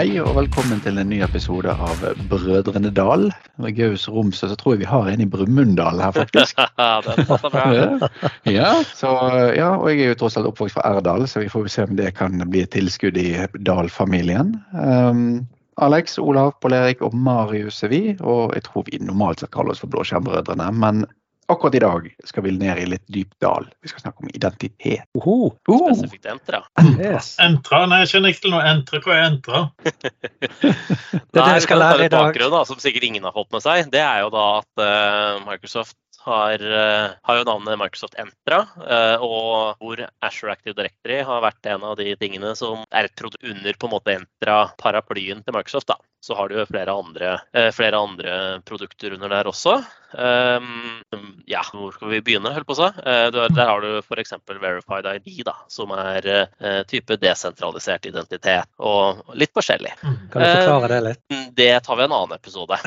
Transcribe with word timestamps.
Hei 0.00 0.14
og 0.16 0.30
velkommen 0.32 0.78
til 0.80 0.96
en 0.96 1.10
ny 1.12 1.18
episode 1.20 1.68
av 1.68 1.98
Brødrene 2.30 2.88
Dal. 2.96 3.26
Med 3.60 3.74
Gaus 3.76 4.06
Romsø 4.08 4.48
så 4.48 4.56
tror 4.56 4.72
jeg 4.72 4.80
vi 4.80 4.88
har 4.88 5.10
en 5.12 5.20
i 5.20 5.26
Brumunddal 5.28 6.00
her, 6.00 6.14
faktisk. 6.16 6.56
Ja, 8.48 8.70
så, 8.96 9.10
ja, 9.52 9.68
og 9.74 9.90
jeg 9.90 10.06
er 10.06 10.14
jo 10.14 10.16
tross 10.22 10.38
alt 10.40 10.48
oppvokst 10.48 10.78
fra 10.78 10.86
Erdal, 10.88 11.26
så 11.28 11.44
vi 11.44 11.52
får 11.52 11.68
se 11.68 11.84
om 11.84 11.92
det 12.00 12.14
kan 12.16 12.40
bli 12.48 12.64
et 12.64 12.72
tilskudd 12.72 13.20
i 13.20 13.28
Dal-familien. 13.68 14.54
Um, 14.72 15.44
Alex, 15.84 16.16
Olav, 16.16 16.54
Pål 16.64 16.78
Erik 16.78 17.04
og 17.04 17.12
Marius 17.12 17.84
er 17.84 17.92
vi, 17.92 18.02
og 18.24 18.56
jeg 18.56 18.70
tror 18.70 18.88
vi 18.88 19.04
normalt 19.04 19.44
sett 19.44 19.52
kaller 19.52 19.76
oss 19.76 19.84
for 19.84 19.92
Blåskjermbrødrene. 19.92 20.72
Men 20.80 21.04
akkurat 21.52 21.76
i 21.78 21.82
dag 21.82 22.08
skal 22.28 22.44
vi 22.46 22.54
ned 22.56 22.82
i 22.82 22.86
litt 22.94 23.06
dyp 23.10 23.32
dal. 23.42 23.68
Vi 23.82 23.92
skal 23.92 24.04
snakke 24.04 24.24
om 24.24 24.32
identitet. 24.32 25.06
Oho. 25.18 25.52
Oh, 25.68 25.86
Spesifikt 25.92 26.28
entra. 26.30 26.62
Yes. 26.98 27.34
Entra? 27.42 27.84
Nei, 27.90 28.02
jeg 28.04 28.14
kjenner 28.14 28.34
ikke 28.34 28.44
til 28.46 28.54
noe 28.54 28.66
entra. 28.70 29.00
Hva 29.04 29.16
er 29.16 29.24
entra? 29.28 29.64
Det 31.30 31.38
er 31.38 31.46
det 31.46 31.56
vi 31.60 31.64
skal 31.66 31.78
lære 31.78 32.06
i 32.06 32.10
dag. 32.10 32.30
Bakgrunn, 32.30 32.52
da, 32.52 32.62
som 32.66 32.78
sikkert 32.82 33.06
ingen 33.06 33.26
har 33.26 33.34
fått 33.34 33.52
med 33.54 33.62
seg, 33.62 33.90
det 33.92 34.00
er 34.02 34.24
jo 34.24 34.30
da 34.34 34.46
at 34.60 34.82
uh, 34.82 35.42
Microsoft 35.46 35.94
har, 36.24 36.60
eh, 36.60 37.10
har 37.22 37.38
jo 37.38 37.44
navnet 37.48 37.78
Microsoft 37.80 38.16
Entra, 38.20 38.60
eh, 38.84 39.22
og 39.24 39.80
hvor 39.80 40.02
Azure 40.20 40.52
Active 40.52 40.76
Directory 40.76 41.22
har 41.24 41.42
vært 41.44 41.70
en 41.72 41.86
av 41.86 41.96
de 42.00 42.12
tingene 42.20 42.52
som 42.58 42.84
er 42.92 43.08
produkt 43.16 43.44
under 43.44 43.78
på 43.78 43.88
en 43.88 43.94
måte 43.94 44.16
Entra-paraplyen 44.18 45.44
til 45.44 45.56
Microsoft. 45.56 45.88
da. 45.88 45.96
Så 46.20 46.34
har 46.36 46.50
du 46.50 46.58
jo 46.58 46.66
flere 46.68 46.92
andre, 46.92 47.30
eh, 47.56 47.70
flere 47.72 47.96
andre 47.96 48.32
produkter 48.68 49.14
under 49.16 49.30
der 49.32 49.48
også. 49.48 49.78
Um, 50.12 50.98
ja, 51.48 51.62
hvor 51.72 51.94
skal 51.94 52.10
vi 52.10 52.18
begynne, 52.26 52.50
holdt 52.52 52.66
på 52.68 52.74
å 52.74 52.80
si? 52.80 52.88
Eh, 53.08 53.30
Der 53.32 53.68
har 53.70 53.80
du 53.80 54.02
f.eks. 54.02 54.34
Verified 54.50 55.06
ID, 55.06 55.44
da, 55.48 55.54
som 55.72 55.94
er 55.96 56.26
eh, 56.28 56.82
type 56.90 57.16
desentralisert 57.22 58.04
identitet, 58.10 58.68
og 58.76 59.22
litt 59.38 59.54
forskjellig. 59.56 59.94
Kan 60.02 60.44
du 60.44 60.48
forklare 60.50 60.92
det 60.92 61.00
litt? 61.06 61.22
Mm, 61.32 61.46
Det 61.56 61.70
tar 61.86 61.96
vi 61.96 62.04
en 62.04 62.16
annen 62.18 62.36
episode. 62.36 62.76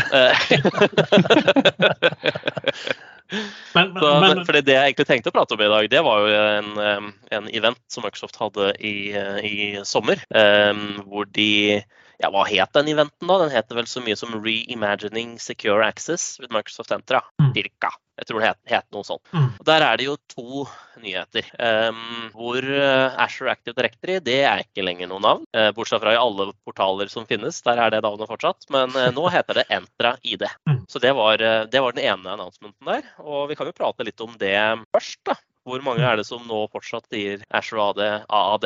Men, 3.73 3.93
men, 3.93 4.03
Så, 4.03 4.09
men, 4.21 4.43
fordi 4.45 4.61
det 4.61 4.73
jeg 4.75 4.91
egentlig 4.91 5.07
tenkte 5.09 5.31
å 5.31 5.33
prate 5.33 5.55
om 5.55 5.61
i 5.63 5.69
dag, 5.71 5.87
det 5.89 6.01
var 6.05 6.19
jo 6.21 6.27
en, 6.37 7.07
en 7.33 7.47
event 7.49 7.79
som 7.89 8.03
Microsoft 8.05 8.37
hadde 8.37 8.67
i, 8.77 9.09
i 9.41 9.55
sommer. 9.89 10.21
um, 10.29 10.99
hvor 11.07 11.25
de 11.33 11.81
ja, 12.21 12.29
Hva 12.33 12.45
het 12.49 12.73
den 12.77 12.91
eventen, 12.93 13.27
da? 13.27 13.39
Den 13.41 13.53
heter 13.53 13.79
vel 13.79 13.89
så 13.89 14.03
mye 14.03 14.17
som 14.19 14.35
Reimagining 14.37 15.37
Secure 15.41 15.85
Access 15.85 16.39
with 16.41 16.53
Microsoft 16.53 16.93
Entra. 16.95 17.23
Mm. 17.41 17.53
Cirka. 17.57 17.93
Jeg 18.19 18.27
tror 18.29 18.43
det 18.43 18.49
het, 18.51 18.59
het 18.69 18.85
noe 18.93 19.05
sånt. 19.07 19.23
Mm. 19.33 19.47
Og 19.57 19.65
Der 19.65 19.81
er 19.81 19.97
det 19.97 20.05
jo 20.05 20.17
to 20.29 20.65
nyheter. 21.01 21.47
Um, 21.57 22.27
hvor 22.35 22.61
eh, 22.61 23.15
Azure 23.23 23.49
Active 23.55 23.73
Directory 23.73 24.19
det 24.21 24.37
er 24.45 24.61
ikke 24.61 24.85
lenger 24.85 25.09
noe 25.09 25.23
navn. 25.23 25.47
Uh, 25.55 25.71
bortsett 25.73 26.03
fra 26.03 26.13
i 26.13 26.19
alle 26.19 26.51
portaler 26.67 27.09
som 27.09 27.25
finnes. 27.29 27.63
Der 27.65 27.81
er 27.81 27.93
det 27.93 28.03
navnet 28.05 28.29
fortsatt. 28.29 28.69
Men 28.73 28.93
uh, 28.93 29.09
nå 29.15 29.25
heter 29.33 29.61
det 29.61 29.65
Entra 29.73 30.13
ID. 30.21 30.45
Mm. 30.69 30.83
Så 30.93 31.01
det 31.01 31.15
var, 31.17 31.41
uh, 31.41 31.63
det 31.65 31.81
var 31.81 31.97
den 31.97 32.05
ene 32.05 32.35
annonsementen 32.35 32.91
der. 32.93 33.09
Og 33.25 33.49
vi 33.49 33.57
kan 33.57 33.69
jo 33.69 33.75
prate 33.81 34.05
litt 34.05 34.21
om 34.21 34.37
det 34.37 34.53
først. 34.93 35.23
da. 35.25 35.39
Hvor 35.65 35.81
mange 35.81 36.03
er 36.03 36.19
det 36.19 36.27
som 36.27 36.43
nå 36.45 36.65
fortsatt 36.73 37.07
sier 37.07 37.41
Azure 37.55 37.89
AD, 37.89 38.01
AAD, 38.27 38.65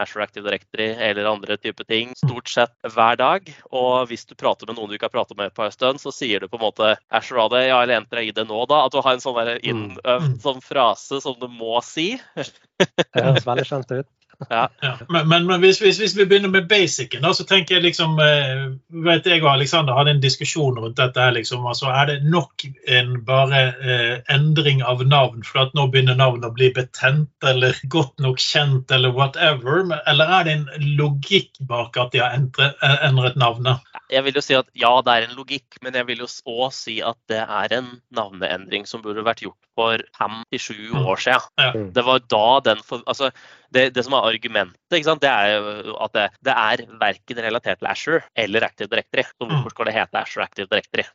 Azure 0.00 0.24
Active 0.24 0.44
Directory 0.46 0.88
eller 1.06 1.28
andre 1.30 1.56
type 1.60 1.84
ting 1.88 2.14
stort 2.18 2.50
sett 2.50 2.74
hver 2.94 3.18
dag. 3.20 3.50
Og 3.70 4.08
hvis 4.10 4.26
du 4.26 4.34
prater 4.38 4.68
med 4.68 4.78
noen 4.78 4.90
du 4.90 4.96
ikke 4.98 5.08
har 5.10 5.14
pratet 5.14 5.38
med 5.38 5.54
på 5.54 5.66
en 5.66 5.74
stund, 5.74 6.02
så 6.02 6.12
sier 6.14 6.42
du 6.42 6.48
på 6.50 6.58
en 6.58 6.66
måte 6.66 6.94
Azure 7.14 7.46
AD, 7.46 7.58
ja, 7.68 7.82
eller 7.82 8.22
i 8.22 8.28
ID 8.30 8.42
nå, 8.48 8.64
da. 8.70 8.84
At 8.86 8.94
du 8.94 9.00
har 9.04 9.14
en 9.14 9.22
sånn 9.22 9.54
innøvd 9.56 10.40
sånn 10.42 10.60
frase 10.64 11.22
som 11.24 11.38
du 11.40 11.48
må 11.50 11.78
si. 11.86 12.14
Det 12.36 13.22
høres 13.22 13.46
veldig 13.46 13.68
kjent 13.70 13.96
ut. 14.00 14.10
Ja, 14.50 14.68
men, 15.08 15.28
men, 15.28 15.46
men 15.46 15.60
hvis, 15.62 15.78
hvis, 15.82 15.98
hvis 15.98 16.14
vi 16.16 16.26
begynner 16.26 16.50
med 16.52 16.68
basicen, 16.68 17.22
da, 17.24 17.32
så 17.34 17.46
tenker 17.48 17.76
jeg 17.76 17.84
liksom 17.86 18.18
eh, 18.22 18.64
vet 19.06 19.26
Jeg 19.28 19.42
og 19.44 19.52
Alexander 19.54 19.96
hadde 19.96 20.14
en 20.16 20.22
diskusjon 20.22 20.78
rundt 20.78 20.98
dette. 20.98 21.20
her 21.20 21.34
liksom, 21.36 21.66
altså 21.66 21.90
Er 21.92 22.10
det 22.10 22.18
nok 22.28 22.66
en 22.88 23.16
bare 23.26 23.62
eh, 23.80 24.14
endring 24.34 24.82
av 24.82 25.04
navn 25.06 25.44
for 25.46 25.64
at 25.64 25.74
nå 25.76 25.86
begynner 25.92 26.18
navnet 26.18 26.50
å 26.50 26.54
bli 26.54 26.70
betent 26.74 27.48
eller 27.48 27.76
godt 27.96 28.20
nok 28.24 28.42
kjent 28.42 28.90
eller 28.94 29.14
whatever? 29.14 29.84
Eller 30.06 30.38
er 30.38 30.48
det 30.48 30.58
en 30.58 30.96
logikk 31.00 31.52
bak 31.68 31.98
at 32.00 32.14
de 32.14 32.22
har 32.24 32.36
endret, 32.36 32.78
eh, 32.82 32.98
endret 33.08 33.38
navnet? 33.40 33.84
Jeg 34.12 34.26
vil 34.26 34.38
jo 34.38 34.44
si 34.44 34.56
at 34.58 34.68
ja, 34.78 34.92
det 35.04 35.14
er 35.14 35.28
en 35.28 35.36
logikk, 35.38 35.78
men 35.82 35.96
jeg 35.96 36.06
vil 36.10 36.24
jo 36.24 36.30
òg 36.50 36.72
si 36.76 37.00
at 37.04 37.18
det 37.30 37.42
er 37.42 37.78
en 37.78 37.94
navneendring 38.14 38.84
som 38.88 39.02
burde 39.04 39.24
vært 39.26 39.44
gjort 39.44 39.60
for 39.74 40.02
fem 40.18 40.42
til 40.52 40.62
sju 40.62 40.78
år 41.00 41.20
siden. 41.20 41.50
Ja. 41.58 41.70
Mm. 41.74 41.90
Det 41.94 42.04
var 42.06 42.22
da 42.30 42.48
den 42.70 42.82
for, 42.86 43.02
altså, 43.06 43.30
det, 43.74 43.88
det 43.96 44.04
som 44.06 44.14
er 44.16 44.23
argumentet, 44.26 44.80
ikke 44.92 45.08
sant, 45.08 45.22
det 45.22 45.30
er 45.30 45.54
jo 45.54 45.96
at 46.04 46.14
det, 46.16 46.28
det 46.46 46.54
er 46.54 46.84
verken 47.00 47.42
relatert 47.46 47.80
til 47.82 47.90
Azure 47.90 48.22
eller 48.36 48.66
Active 48.66 48.90
Directory. 48.90 49.26
Så 49.28 49.50
hvorfor 49.50 49.74
skal 49.74 49.90
det 49.90 49.96
hete 49.98 50.22
Azure 50.22 50.46
Active 50.48 50.70
Directory? 50.70 51.06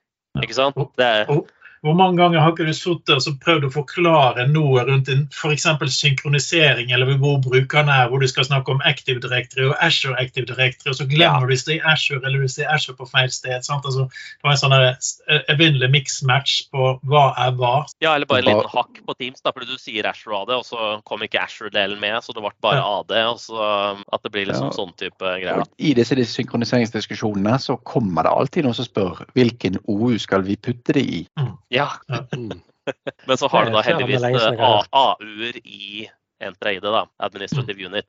Ikke 0.43 0.57
sant? 0.57 0.77
Det 0.99 1.07
er, 1.07 1.31
Hvor 1.85 1.95
mange 1.95 2.17
ganger 2.19 2.41
har 2.43 2.51
ikke 2.51 2.65
du 2.67 2.73
sittet 2.75 3.15
og 3.15 3.21
så 3.23 3.33
prøvd 3.39 3.67
å 3.69 3.71
forklare 3.71 4.47
noe 4.51 4.83
rundt 4.87 5.09
en 5.13 5.27
f.eks. 5.31 5.67
synkronisering, 5.95 6.91
eller 6.91 7.17
hvor 7.21 7.39
brukeren 7.43 7.89
er, 7.93 8.09
hvor 8.09 8.19
du 8.19 8.27
skal 8.27 8.47
snakke 8.47 8.73
om 8.73 8.81
Active 8.85 9.21
Directory 9.23 9.69
og 9.69 9.75
Azure 9.83 10.17
Active 10.19 10.45
Directory, 10.49 10.91
og 10.91 10.99
så 10.99 11.07
glemmer 11.09 11.45
du 11.47 11.53
hvis 11.53 11.65
det 11.67 11.79
er 11.79 11.87
Azure 11.93 12.19
eller 12.25 12.43
hvis 12.43 12.57
det 12.59 12.65
er 12.65 12.73
Azure 12.75 12.97
på 12.99 13.07
feil 13.09 13.31
sted. 13.31 13.63
Sant? 13.63 13.85
Altså, 13.87 14.07
det 14.09 14.47
var 14.47 14.55
en 14.55 14.61
sånn 14.61 14.75
eh, 14.79 15.43
evinnelig 15.53 15.91
mix-match 15.93 16.57
på 16.73 16.91
hva 17.09 17.25
er 17.45 17.55
hva. 17.59 17.73
ja, 18.03 18.15
eller 18.15 18.29
bare 18.29 18.43
en 18.43 18.49
liten 18.51 18.73
hakk 18.73 19.01
på 19.05 19.17
Teams, 19.19 19.41
da, 19.45 19.53
fordi 19.55 19.71
du 19.71 19.79
sier 19.81 20.07
Azure 20.09 20.41
AD, 20.41 20.53
og 20.59 20.65
så 20.67 20.89
kom 21.07 21.23
ikke 21.25 21.41
Azure-delen 21.45 21.99
med, 22.01 22.19
så 22.23 22.35
det 22.35 22.43
ble 22.43 22.53
bare 22.63 22.83
AD. 22.83 23.15
og 23.29 23.39
så 23.39 23.69
At 24.13 24.23
det 24.23 24.31
blir 24.31 24.45
liksom 24.47 24.69
Ja. 24.69 24.75
sånn 24.75 24.93
type 24.97 25.19
greier. 25.23 25.63
da. 25.63 25.65
I 25.79 25.93
disse 25.93 26.15
synkroniseringsdiskusjonene 26.15 27.55
så 27.59 27.77
kommer 27.83 28.23
det 28.23 28.31
alltid 28.31 28.65
noen 28.65 28.75
som 28.75 28.85
spør 28.85 29.23
hvilken 29.35 29.79
OU 29.87 30.17
skal 30.19 30.43
vi 30.45 30.55
putte 30.55 30.93
det 30.93 31.03
i. 31.03 31.27
Ja, 31.69 31.91
Mm. 32.35 32.61
Men 33.27 33.37
så 33.37 33.47
har 33.47 33.65
du 33.65 33.73
da 33.75 33.81
heldigvis 33.85 34.23
jeg 34.23 34.37
eh, 34.57 34.85
AU-er 34.97 35.57
i 35.61 36.07
Entraide, 36.41 36.89
da, 36.89 37.03
Administrative 37.21 37.85
Unit. 37.85 38.07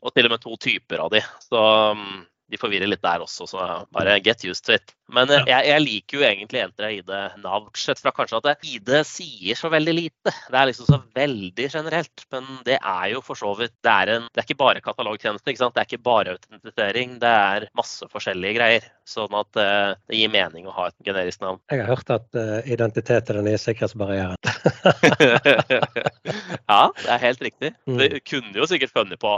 Og 0.00 0.14
til 0.14 0.24
og 0.24 0.32
med 0.32 0.40
to 0.40 0.56
typer 0.56 1.02
av 1.04 1.10
de. 1.12 1.20
Så 1.44 1.60
um, 1.92 2.22
de 2.48 2.60
forvirrer 2.60 2.88
litt 2.88 3.02
der 3.04 3.20
også, 3.24 3.46
så 3.50 3.66
bare 3.92 4.16
get 4.24 4.44
used 4.48 4.64
to 4.64 4.78
it. 4.78 4.94
Men 5.12 5.32
ja. 5.32 5.42
jeg, 5.48 5.68
jeg 5.68 5.84
liker 5.86 6.18
jo 6.18 6.24
egentlig 6.26 6.62
Entra 6.62 6.90
ID-navn, 6.92 7.68
sett 7.78 8.00
fra 8.02 8.12
kanskje 8.16 8.40
at 8.40 8.48
det, 8.48 8.54
ID 8.76 8.92
sier 9.08 9.58
så 9.58 9.70
veldig 9.72 9.94
lite. 9.96 10.32
Det 10.32 10.58
er 10.58 10.70
liksom 10.70 10.88
så 10.88 11.00
veldig 11.16 11.68
generelt. 11.68 12.26
Men 12.32 12.48
det 12.66 12.78
er 12.78 13.06
jo 13.12 13.22
for 13.24 13.38
så 13.38 13.52
vidt 13.58 13.74
Det 13.84 13.92
er, 13.92 14.14
en, 14.16 14.28
det 14.32 14.42
er 14.42 14.48
ikke 14.48 14.62
bare 14.62 14.84
katalogtjeneste, 14.84 15.52
ikke 15.52 15.64
sant? 15.64 15.76
det 15.76 15.84
er 15.84 15.90
ikke 15.90 16.08
bare 16.08 16.36
autentisering. 16.36 17.18
Det 17.22 17.36
er 17.52 17.68
masse 17.78 18.08
forskjellige 18.12 18.58
greier. 18.58 18.90
Sånn 19.08 19.34
at 19.34 19.58
uh, 19.58 19.98
det 20.06 20.20
gir 20.20 20.30
mening 20.30 20.68
å 20.70 20.74
ha 20.76 20.86
et 20.88 21.06
generisk 21.06 21.42
navn. 21.42 21.58
Jeg 21.72 21.82
har 21.82 21.90
hørt 21.90 22.10
at 22.14 22.38
uh, 22.38 22.60
identitet 22.70 23.32
er 23.32 23.40
den 23.40 23.48
nye 23.48 23.58
sikkerhetsbarrieren. 23.58 24.38
ja, 26.70 26.82
det 27.02 27.10
er 27.10 27.24
helt 27.24 27.42
riktig. 27.42 27.72
Mm. 27.90 27.98
Det 27.98 28.22
kunne 28.28 28.54
jo 28.54 28.68
sikkert 28.70 28.94
funnet 28.94 29.18
på 29.22 29.32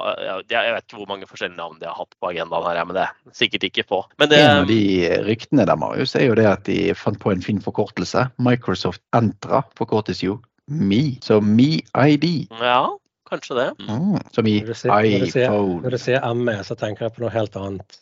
Jeg 0.52 0.74
vet 0.76 0.84
ikke 0.84 1.00
hvor 1.00 1.08
mange 1.08 1.28
forskjellige 1.30 1.56
navn 1.56 1.80
de 1.80 1.88
har 1.88 1.96
hatt 1.96 2.12
på 2.20 2.30
agendaen 2.30 2.68
her, 2.68 2.82
men 2.84 2.98
det 2.98 3.06
er 3.06 3.38
sikkert 3.40 3.64
ikke 3.70 3.86
få. 3.88 4.02
Men 4.20 4.30
det, 4.30 4.42
En 4.44 4.64
av 4.64 4.68
de 4.68 4.82
ryktene 5.24 5.63
der, 5.68 5.78
Marius, 5.80 6.14
er 6.18 6.28
jo 6.28 6.34
det 6.38 6.46
at 6.48 6.66
de 6.68 6.94
fant 6.98 7.20
på 7.20 7.32
en 7.32 7.42
fin 7.44 7.60
forkortelse. 7.62 8.28
Microsoft 8.42 9.02
Entra 9.16 9.62
forkortes 9.78 10.22
jo 10.24 10.40
Me. 10.66 11.18
Så 11.20 11.40
MeID. 11.44 12.24
ja, 12.50 12.88
kanskje 13.28 13.54
det. 13.58 13.70
Mm, 13.84 14.16
som 14.32 14.46
i 14.46 14.58
iPhone. 14.64 15.82
Når 15.82 15.90
du 15.90 15.98
sier 16.00 16.34
ME, 16.34 16.54
så 16.64 16.76
tenker 16.78 17.04
jeg 17.04 17.12
på 17.16 17.24
noe 17.24 17.32
helt 17.34 17.56
annet. 17.60 17.98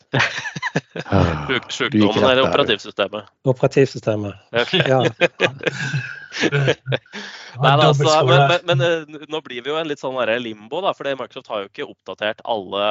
Ah, 1.05 1.49
Sjukdommen 1.69 2.23
eller 2.23 2.47
operativsystemet. 2.47 3.31
Operativsystemet. 3.45 4.33
Ja. 4.93 5.03
Nei, 7.61 7.73
da, 7.77 7.91
altså, 7.91 8.23
men, 8.25 8.39
men, 8.49 8.63
men 8.65 8.79
eh, 8.81 9.25
nå 9.29 9.41
blir 9.45 9.61
vi 9.61 9.69
jo 9.69 9.75
en 9.77 9.85
litt 9.85 10.01
sånn 10.01 10.17
limbo, 10.41 10.79
da, 10.81 10.95
for 10.97 11.05
Microsoft 11.05 11.51
har 11.51 11.61
jo 11.61 11.69
ikke 11.69 11.85
oppdatert 11.91 12.41
alle 12.49 12.87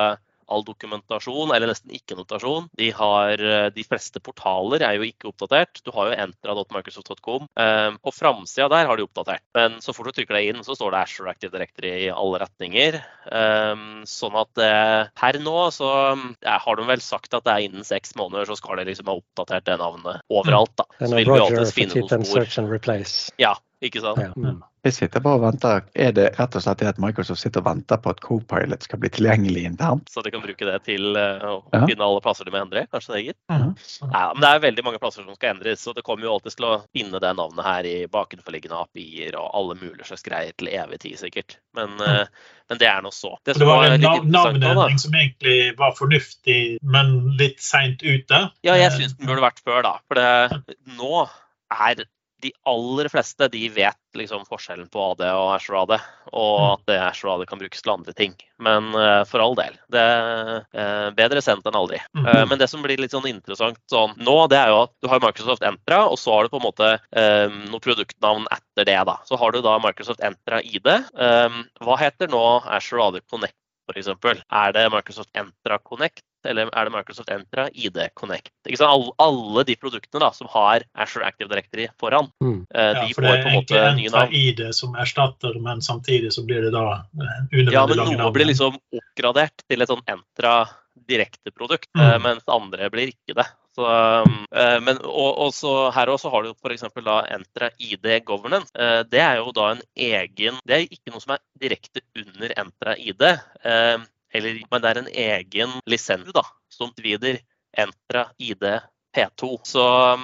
all 0.53 0.65
dokumentasjon, 0.67 1.53
eller 1.55 1.73
nesten 1.73 1.93
ikke 1.95 2.17
notasjon. 2.19 2.69
De, 2.79 2.91
har, 2.97 3.41
eh, 3.41 3.69
de 3.75 3.85
fleste 3.87 4.23
portaler 4.25 4.85
er 4.87 4.99
jo 4.99 5.09
ikke 5.09 5.31
oppdatert. 5.33 5.83
Du 5.87 5.93
har 5.97 6.11
jo 6.11 6.19
entra.microsoft.com. 6.27 7.49
Eh, 7.59 7.91
på 8.03 8.15
framsida 8.15 8.69
der 8.73 8.89
har 8.91 8.99
de 8.99 9.07
oppdatert, 9.07 9.45
men 9.57 9.81
så 9.85 9.95
fort 9.97 10.11
du 10.11 10.19
trykker 10.19 10.39
deg 10.39 10.53
inn, 10.53 10.65
så 10.67 10.77
står 10.79 10.95
det 10.95 11.03
Azure 11.03 11.33
Active 11.33 11.55
Directory 11.55 11.93
i 12.07 12.11
alle 12.13 12.43
retninger. 12.45 13.01
Eh, 13.33 13.87
sånn 14.09 14.41
at 14.43 14.63
eh, 14.63 15.13
per 15.19 15.41
nå 15.43 15.59
så 15.75 15.93
har 16.43 16.79
de 16.79 16.89
vel 16.89 17.05
sagt 17.05 17.35
at 17.37 17.47
det 17.47 17.55
er 17.55 17.69
innen 17.69 17.87
seks 17.87 18.17
måneder 18.19 18.49
så 18.49 18.59
skal 18.59 18.81
de 18.81 18.89
liksom 18.91 19.11
ha 19.11 19.19
oppdatert 19.21 19.69
det 19.69 19.79
navnet 19.81 20.23
overalt. 20.33 20.75
da. 20.79 20.89
Er 20.99 21.11
Så 21.11 21.19
vil 21.21 21.33
vi 21.33 21.41
alltid 21.47 21.75
finne 21.77 22.05
noen 22.05 22.29
spor. 22.29 22.53
Ja, 23.41 23.57
ikke 23.85 24.05
sant? 24.05 24.23
Ja. 24.23 24.55
Jeg 24.83 24.95
sitter 24.97 25.23
bare 25.23 25.39
og 25.39 25.43
venter. 25.45 25.85
Er 25.95 26.11
det 26.17 26.25
rett 26.41 26.57
og 26.59 26.63
slett 26.65 26.81
det 26.83 26.89
at 26.91 26.97
Microsoft 26.99 27.39
sitter 27.39 27.61
og 27.63 27.69
venter 27.69 28.01
på 28.03 28.11
at 28.11 28.19
Copilot 28.25 28.83
skal 28.83 28.99
bli 28.99 29.11
tilgjengelig 29.15 29.63
internt? 29.69 30.09
Så 30.11 30.25
de 30.27 30.33
kan 30.35 30.43
bruke 30.43 30.67
det 30.67 30.81
til 30.89 31.15
eh, 31.15 31.45
å 31.47 31.61
finne 31.87 32.03
alle 32.03 32.23
plasser 32.25 32.49
de 32.49 32.51
må 32.51 32.59
endre? 32.65 32.83
Kanskje 32.91 33.15
det, 33.15 33.21
gitt? 33.29 33.39
Ja, 33.47 33.59
Nei, 33.63 34.23
men 34.35 34.41
det 34.43 34.49
er 34.51 34.65
veldig 34.65 34.85
mange 34.89 34.99
plasser 34.99 35.23
som 35.23 35.37
skal 35.37 35.53
endres, 35.55 35.85
så 35.87 35.95
det 35.95 36.03
kommer 36.07 36.27
jo 36.27 36.33
alltid 36.35 36.57
til 36.59 36.67
å 36.67 36.73
finne 36.99 37.21
det 37.23 37.31
navnet 37.39 37.63
her 37.69 37.87
i 37.93 37.95
bakenforliggende 38.11 38.81
API-er 38.83 39.37
og 39.39 39.53
alle 39.61 39.77
mulige 39.79 40.09
slags 40.11 40.27
greier 40.27 40.57
til 40.59 40.73
evig 40.75 40.99
tid, 41.05 41.15
sikkert. 41.21 41.57
Men, 41.79 41.95
eh, 42.03 42.25
men 42.73 42.81
det 42.83 42.89
er 42.91 43.05
nå 43.07 43.13
så. 43.15 43.37
Det. 43.47 43.55
Det 43.63 43.69
var 43.69 43.85
en 43.87 43.95
litt 43.95 44.03
nav 44.03 44.19
interessant 44.19 44.33
nå, 44.33 44.65
da- 44.67 44.73
navneendring 44.75 44.99
som 45.05 45.15
egentlig 45.21 45.61
var 45.79 45.95
fornuftig, 45.95 46.59
men 46.83 47.15
litt 47.39 47.63
seint 47.63 48.03
ute. 48.03 48.43
Ja, 48.67 48.75
jeg 48.75 48.91
Eh, 48.91 48.99
syns 48.99 49.15
den 49.15 49.31
burde 49.31 49.47
vært 49.47 49.63
før, 49.63 49.83
da. 49.87 49.95
For 50.11 50.19
det, 50.19 50.77
nå 50.99 51.23
er 51.71 52.03
de 52.43 52.51
aller 52.69 53.09
fleste 53.13 53.47
de 53.53 53.69
vet 53.73 54.19
liksom 54.19 54.45
forskjellen 54.49 54.89
på 54.93 55.03
AD 55.13 55.23
og 55.31 55.53
Ashradet, 55.55 56.01
AD, 56.01 56.09
og 56.33 56.59
Mm. 56.63 56.73
at 56.73 56.83
det 56.91 56.99
AD 57.33 57.45
kan 57.49 57.61
brukes 57.61 57.83
til 57.83 57.93
andre 57.93 58.13
ting. 58.13 58.35
Men 58.59 58.91
uh, 58.95 59.25
for 59.25 59.41
all 59.41 59.55
del. 59.59 59.77
Det 59.91 60.01
er 60.01 60.67
uh, 60.75 61.11
bedre 61.17 61.43
sendt 61.43 61.67
enn 61.67 61.79
aldri. 61.79 61.99
Eh, 62.19 62.45
men 62.47 62.59
det 62.59 62.69
som 62.71 62.83
blir 62.85 63.01
litt 63.01 63.15
sånn 63.15 63.27
interessant 63.31 63.79
sånn, 63.91 64.15
nå, 64.19 64.37
det 64.53 64.59
er 64.59 64.69
jo 64.71 64.83
at 64.85 64.93
du 65.03 65.09
har 65.11 65.23
Microsoft 65.25 65.65
Entra, 65.67 66.05
og 66.09 66.19
så 66.21 66.35
har 66.37 66.45
du 66.47 66.53
på 66.53 66.61
en 66.61 66.67
måte 66.67 66.91
um, 67.17 67.57
noe 67.73 67.83
produktnavn 67.83 68.47
etter 68.53 68.87
det. 68.87 68.99
da. 69.09 69.17
Så 69.27 69.39
har 69.41 69.53
du 69.53 69.61
da 69.65 69.79
Microsoft 69.83 70.23
Entra 70.23 70.61
ID. 70.63 70.87
Um, 71.15 71.65
hva 71.83 71.99
heter 72.01 72.31
nå 72.31 72.43
Ashradet 72.67 73.23
AD 73.23 73.31
Connect? 73.31 73.57
Eksempel. 73.93 74.39
Er 74.49 74.73
det 74.73 74.87
Microsoft 74.95 75.31
Entra 75.37 75.77
Connect 75.83 76.23
eller 76.45 76.69
er 76.73 76.85
det 76.89 76.93
Microsoft 76.93 77.31
Entra 77.31 77.69
ID 77.73 77.99
Connect? 78.15 78.51
Ikke 78.67 78.79
sant? 78.81 78.91
Alle, 78.91 79.13
alle 79.19 79.65
de 79.69 79.77
produktene 79.77 80.21
da, 80.21 80.31
som 80.37 80.49
har 80.53 80.83
Azure 80.95 81.25
Active 81.27 81.49
Directory 81.49 81.89
foran, 82.01 82.31
Mm. 82.43 82.67
de 82.73 82.79
Ja, 82.79 83.07
for 83.15 83.23
får 83.23 83.23
det 83.23 83.33
er 83.33 83.43
på 83.43 83.49
en 83.49 83.57
måte 83.61 83.97
nye 83.97 84.11
navn. 84.11 84.33
ID 84.33 84.61
som 84.75 84.95
erstatter, 84.95 85.59
men 85.61 85.81
samtidig 85.81 86.33
så 86.33 86.45
blir 86.47 86.63
det 86.63 86.73
da 86.73 87.05
eh, 87.21 87.73
Ja, 87.73 87.87
men 87.87 87.97
noe 87.97 88.17
navn. 88.17 88.33
blir 88.33 88.47
liksom 88.47 88.77
oppgradert 88.93 89.63
til 89.69 89.83
et 89.83 89.89
sånn 89.89 90.03
Entra 90.09 90.69
direkteprodukt, 91.09 91.89
Mm. 91.97 92.01
eh, 92.15 92.19
mens 92.19 92.43
andre 92.49 92.89
blir 92.91 93.09
ikke 93.13 93.35
det. 93.35 93.47
Så, 93.75 93.87
eh, 94.53 94.81
men, 94.81 94.99
og, 94.99 95.39
og 95.47 95.53
så 95.57 95.91
her 95.95 96.07
også 96.13 96.31
har 96.31 96.43
du 96.45 96.51
f.eks. 96.53 96.83
Entra 96.85 97.71
ID 97.81 98.21
Governance. 98.25 98.71
Eh, 98.77 99.03
Det 99.05 99.19
er 99.21 99.37
jo 99.41 99.51
da 99.53 99.71
en 99.73 99.81
egen 99.97 100.59
Det 100.67 100.75
er 100.77 100.85
ikke 100.93 101.11
noe 101.13 101.21
som 101.21 101.33
er 101.33 101.39
direkte 101.59 102.03
under 102.15 102.53
Entra 102.61 102.95
ID, 102.99 103.23
eh, 103.65 103.99
eller, 104.33 104.63
men 104.71 104.83
det 104.83 104.91
er 104.91 105.01
en 105.03 105.13
egen 105.27 105.77
lisens 105.91 106.33
da, 106.35 106.45
som 106.73 106.93
utvider 106.93 107.41
Entra 107.73 108.27
ID 108.39 108.65
P2. 109.17 109.59
Så, 109.69 109.83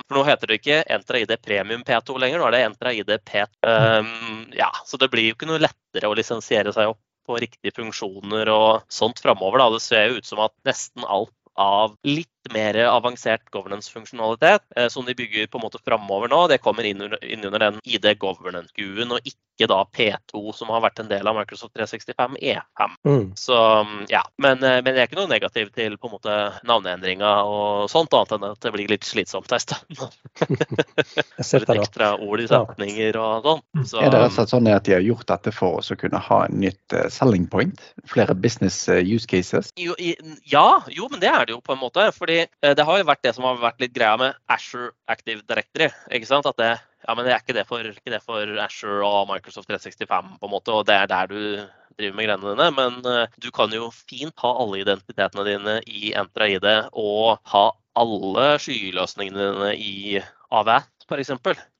for 0.08 0.16
nå 0.16 0.24
heter 0.28 0.50
det 0.50 0.60
ikke 0.60 0.78
Entra 0.96 1.20
ID 1.20 1.34
Premium 1.44 1.84
P2 1.86 2.16
lenger, 2.20 2.40
nå 2.40 2.48
er 2.48 2.56
det 2.56 2.62
Entra 2.66 2.94
ID 2.96 3.12
P2. 3.28 3.46
Um, 3.68 4.48
ja, 4.56 4.70
så 4.88 5.00
det 5.00 5.10
blir 5.12 5.30
jo 5.30 5.36
ikke 5.36 5.50
noe 5.50 5.62
lettere 5.62 6.08
å 6.08 6.16
lisensiere 6.16 6.72
seg 6.76 6.94
opp 6.94 7.02
på 7.28 7.36
riktige 7.42 7.76
funksjoner 7.76 8.48
og 8.52 8.86
sånt 8.92 9.20
framover. 9.20 9.66
Det 9.74 9.84
ser 9.84 10.08
jo 10.08 10.22
ut 10.22 10.28
som 10.28 10.40
at 10.46 10.54
nesten 10.68 11.04
alt 11.04 11.34
av 11.58 11.96
litt 12.06 12.30
mer 12.52 12.76
avansert 12.88 13.50
governance-funksjonalitet 13.50 14.62
eh, 14.76 14.88
som 14.88 15.04
de 15.04 15.14
bygger 15.14 15.46
på 15.46 15.58
en 15.58 15.66
måte 15.66 15.80
framover 15.84 16.30
nå, 16.32 16.46
det 16.48 16.62
kommer 16.64 16.86
inn 16.86 17.02
under, 17.02 17.20
inn 17.24 17.44
under 17.44 17.58
den 17.58 17.80
ID 17.84 18.10
governance-GUen, 18.20 19.12
og 19.12 19.24
ikke 19.26 19.68
da 19.68 19.80
P2, 19.84 20.42
som 20.54 20.70
har 20.70 20.84
vært 20.84 21.00
en 21.02 21.10
del 21.10 21.26
av 21.26 21.34
Microsoft 21.34 21.74
365 21.74 22.36
E5. 22.38 22.94
Mm. 23.08 23.24
Så 23.38 23.58
ja, 24.10 24.22
men, 24.38 24.62
eh, 24.62 24.78
men 24.84 24.94
det 24.94 25.02
er 25.02 25.10
ikke 25.10 25.20
noe 25.20 25.30
negativt 25.30 25.74
til 25.76 25.98
på 25.98 26.08
en 26.08 26.14
måte 26.14 26.36
navneendringa 26.68 27.32
og 27.48 27.88
sånt, 27.90 28.14
annet 28.14 28.36
enn 28.36 28.48
at 28.52 28.62
det 28.64 28.74
blir 28.74 28.92
litt 28.92 29.06
slitsomt 29.08 29.52
en 29.52 29.64
stund. 29.64 30.06
Litt 31.58 31.74
ekstra 31.74 32.12
ord 32.22 32.42
i 32.42 32.48
setninger 32.50 33.18
og 33.20 33.48
sånn. 33.48 33.64
Så, 33.84 34.00
Er 34.02 34.12
det 34.12 34.22
rett 34.22 34.32
og 34.32 34.36
slett 34.38 34.54
sånn 34.54 34.70
at 34.72 34.86
de 34.86 34.96
har 34.96 35.04
gjort 35.04 35.28
dette 35.28 35.52
for 35.54 35.82
å 35.82 35.98
kunne 35.98 36.22
ha 36.22 36.40
en 36.46 36.60
nytt 36.62 36.96
eh, 36.96 37.08
selling 37.12 37.48
point? 37.50 37.82
Flere 38.08 38.36
business 38.38 38.80
use 38.88 39.26
cases? 39.28 39.72
Jo, 39.78 39.96
i, 39.98 40.14
ja, 40.48 40.80
jo, 40.94 41.10
men 41.10 41.22
det 41.22 41.32
er 41.32 41.48
det 41.48 41.56
jo 41.56 41.62
på 41.64 41.74
en 41.74 41.82
måte. 41.82 42.08
Fordi 42.28 42.44
eh, 42.44 42.74
det 42.76 42.84
har 42.84 43.00
jo 43.00 43.08
vært 43.08 43.24
det 43.24 43.32
som 43.32 43.46
har 43.48 43.60
vært 43.62 43.80
litt 43.80 43.94
greia 43.96 44.18
med 44.20 44.36
Asher 44.52 44.90
Active 45.08 45.40
Directory. 45.48 45.88
ikke 46.12 46.28
sant? 46.28 46.46
At 46.50 46.58
det, 46.60 46.74
ja, 47.06 47.14
men 47.14 47.24
det 47.24 47.32
er 47.32 47.40
ikke 47.40 47.56
det 47.56 47.64
for, 47.70 47.80
ikke 47.88 48.12
det 48.12 48.20
for 48.20 48.60
Asher 48.60 49.00
og 49.06 49.30
Microsoft 49.30 49.70
365, 49.70 50.34
på 50.36 50.48
en 50.50 50.52
måte, 50.52 50.74
og 50.74 50.84
det 50.90 50.98
er 50.98 51.08
der 51.08 51.32
du 51.32 51.40
driver 51.96 52.18
med 52.18 52.28
greiene 52.28 52.52
dine. 52.52 52.68
Men 52.76 53.00
eh, 53.08 53.38
du 53.40 53.48
kan 53.54 53.72
jo 53.72 53.88
fint 53.96 54.36
ha 54.44 54.52
alle 54.60 54.82
identitetene 54.82 55.46
dine 55.48 55.78
i 55.88 56.12
Entra 56.20 56.50
ID 56.52 56.68
og 56.92 57.40
ha 57.54 57.64
alle 57.98 58.50
skyløsningene 58.60 59.48
dine 59.48 59.72
i 59.80 60.20
AVS 60.52 60.97
f.eks. 61.08 61.30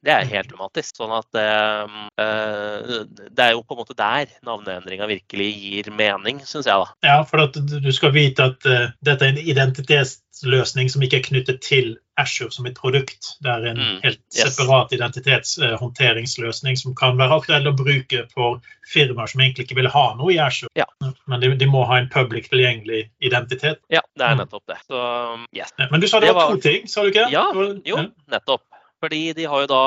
Det 0.05 0.13
er 0.15 0.25
helt 0.31 0.53
umatisk. 0.55 0.97
Sånn 0.97 1.13
at 1.13 1.35
eh, 1.35 1.99
eh, 2.23 3.05
det 3.31 3.45
er 3.45 3.53
jo 3.53 3.63
på 3.67 3.75
en 3.77 3.81
måte 3.83 3.97
der 3.99 4.27
navneendringa 4.47 5.07
virkelig 5.11 5.49
gir 5.59 5.91
mening, 5.93 6.41
syns 6.47 6.67
jeg. 6.71 6.75
da. 6.75 6.87
Ja, 7.05 7.23
for 7.29 7.45
at 7.47 7.53
du 7.59 7.93
skal 7.93 8.13
vite 8.15 8.45
at 8.53 8.65
uh, 8.67 8.91
dette 9.05 9.25
er 9.27 9.35
en 9.35 9.39
identitetsløsning 9.43 10.89
som 10.91 11.03
ikke 11.03 11.19
er 11.21 11.27
knyttet 11.29 11.61
til 11.67 11.97
Azure 12.19 12.51
som 12.55 12.67
et 12.67 12.75
produkt. 12.79 13.35
Det 13.43 13.51
er 13.53 13.67
en 13.73 13.79
Mm, 13.79 13.99
helt 14.03 14.21
yes. 14.35 14.57
separat 14.57 14.93
identitetshåndteringsløsning 14.97 16.79
som 16.79 16.95
kan 16.99 17.19
være 17.19 17.37
aktuell 17.39 17.69
å 17.71 17.75
bruke 17.79 18.25
for 18.33 18.61
firmaer 18.91 19.31
som 19.31 19.41
egentlig 19.45 19.67
ikke 19.69 19.77
vil 19.79 19.91
ha 19.93 20.05
noe 20.19 20.33
i 20.35 20.39
Azure. 20.43 20.71
Ja. 20.79 20.87
Men 21.31 21.41
de, 21.43 21.53
de 21.61 21.67
må 21.71 21.85
ha 21.87 21.99
en 22.01 22.09
public 22.11 22.49
tilgjengelig 22.51 23.05
identitet. 23.21 23.79
Ja, 23.93 24.01
det 24.17 24.25
er 24.27 24.35
Mm. 24.35 24.43
nettopp 24.45 24.67
det. 24.67 24.79
Så 24.89 24.99
yes. 25.55 25.73
Men 25.91 26.01
du 26.01 26.07
sa 26.09 26.21
det, 26.21 26.29
Det 26.29 26.35
var 26.35 26.49
var- 26.49 26.57
to 26.57 26.61
ting, 26.61 26.87
sa 26.89 27.03
du 27.03 27.09
ikke? 27.11 27.31
Ja, 27.31 27.45
Jo, 27.85 27.97
nettopp. 28.31 28.63
Fordi 29.03 29.33
de 29.37 29.47
har 29.47 29.63
jo 29.63 29.71
da 29.71 29.83